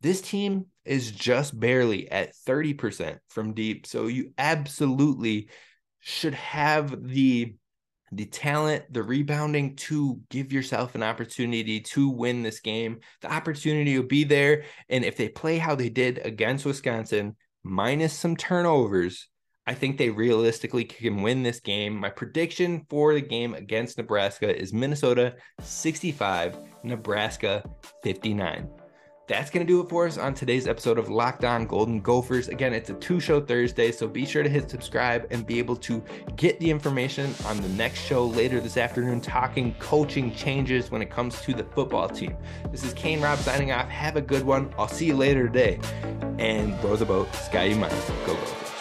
This 0.00 0.20
team 0.20 0.66
is 0.84 1.10
just 1.10 1.58
barely 1.58 2.10
at 2.10 2.34
30% 2.46 3.18
from 3.28 3.54
deep. 3.54 3.86
So 3.86 4.06
you 4.06 4.32
absolutely 4.38 5.48
should 6.00 6.34
have 6.34 7.08
the 7.08 7.54
the 8.10 8.24
talent, 8.24 8.90
the 8.90 9.02
rebounding 9.02 9.76
to 9.76 10.18
give 10.30 10.50
yourself 10.50 10.94
an 10.94 11.02
opportunity 11.02 11.80
to 11.80 12.08
win 12.08 12.42
this 12.42 12.60
game. 12.60 13.00
The 13.20 13.30
opportunity 13.30 13.98
will 13.98 14.06
be 14.06 14.24
there. 14.24 14.64
And 14.88 15.04
if 15.04 15.18
they 15.18 15.28
play 15.28 15.58
how 15.58 15.74
they 15.74 15.90
did 15.90 16.18
against 16.24 16.64
Wisconsin, 16.64 17.36
minus 17.62 18.14
some 18.14 18.34
turnovers, 18.34 19.28
I 19.66 19.74
think 19.74 19.98
they 19.98 20.08
realistically 20.08 20.84
can 20.84 21.20
win 21.20 21.42
this 21.42 21.60
game. 21.60 21.94
My 21.94 22.08
prediction 22.08 22.86
for 22.88 23.12
the 23.12 23.20
game 23.20 23.52
against 23.52 23.98
Nebraska 23.98 24.58
is 24.58 24.72
Minnesota 24.72 25.34
65, 25.60 26.58
Nebraska 26.84 27.62
59 28.02 28.70
that's 29.28 29.50
going 29.50 29.64
to 29.64 29.70
do 29.70 29.80
it 29.80 29.88
for 29.88 30.06
us 30.06 30.16
on 30.16 30.32
today's 30.32 30.66
episode 30.66 30.98
of 30.98 31.10
Locked 31.10 31.44
On 31.44 31.66
Golden 31.66 32.00
Gophers. 32.00 32.48
Again, 32.48 32.72
it's 32.72 32.88
a 32.88 32.94
two 32.94 33.20
show 33.20 33.40
Thursday, 33.40 33.92
so 33.92 34.08
be 34.08 34.24
sure 34.24 34.42
to 34.42 34.48
hit 34.48 34.70
subscribe 34.70 35.26
and 35.30 35.46
be 35.46 35.58
able 35.58 35.76
to 35.76 36.02
get 36.36 36.58
the 36.58 36.70
information 36.70 37.34
on 37.44 37.60
the 37.60 37.68
next 37.70 38.00
show 38.00 38.24
later 38.24 38.58
this 38.58 38.78
afternoon, 38.78 39.20
talking 39.20 39.74
coaching 39.78 40.34
changes 40.34 40.90
when 40.90 41.02
it 41.02 41.10
comes 41.10 41.40
to 41.42 41.52
the 41.52 41.64
football 41.64 42.08
team. 42.08 42.34
This 42.72 42.82
is 42.82 42.94
Kane 42.94 43.20
Rob 43.20 43.38
signing 43.38 43.70
off. 43.70 43.88
Have 43.88 44.16
a 44.16 44.22
good 44.22 44.44
one. 44.44 44.72
I'll 44.78 44.88
see 44.88 45.06
you 45.06 45.16
later 45.16 45.46
today. 45.46 45.78
And 46.38 46.82
row 46.82 46.96
the 46.96 47.04
boat, 47.04 47.32
Ski-U-Mah. 47.34 47.88
Go 48.24 48.34
Gophers. 48.34 48.77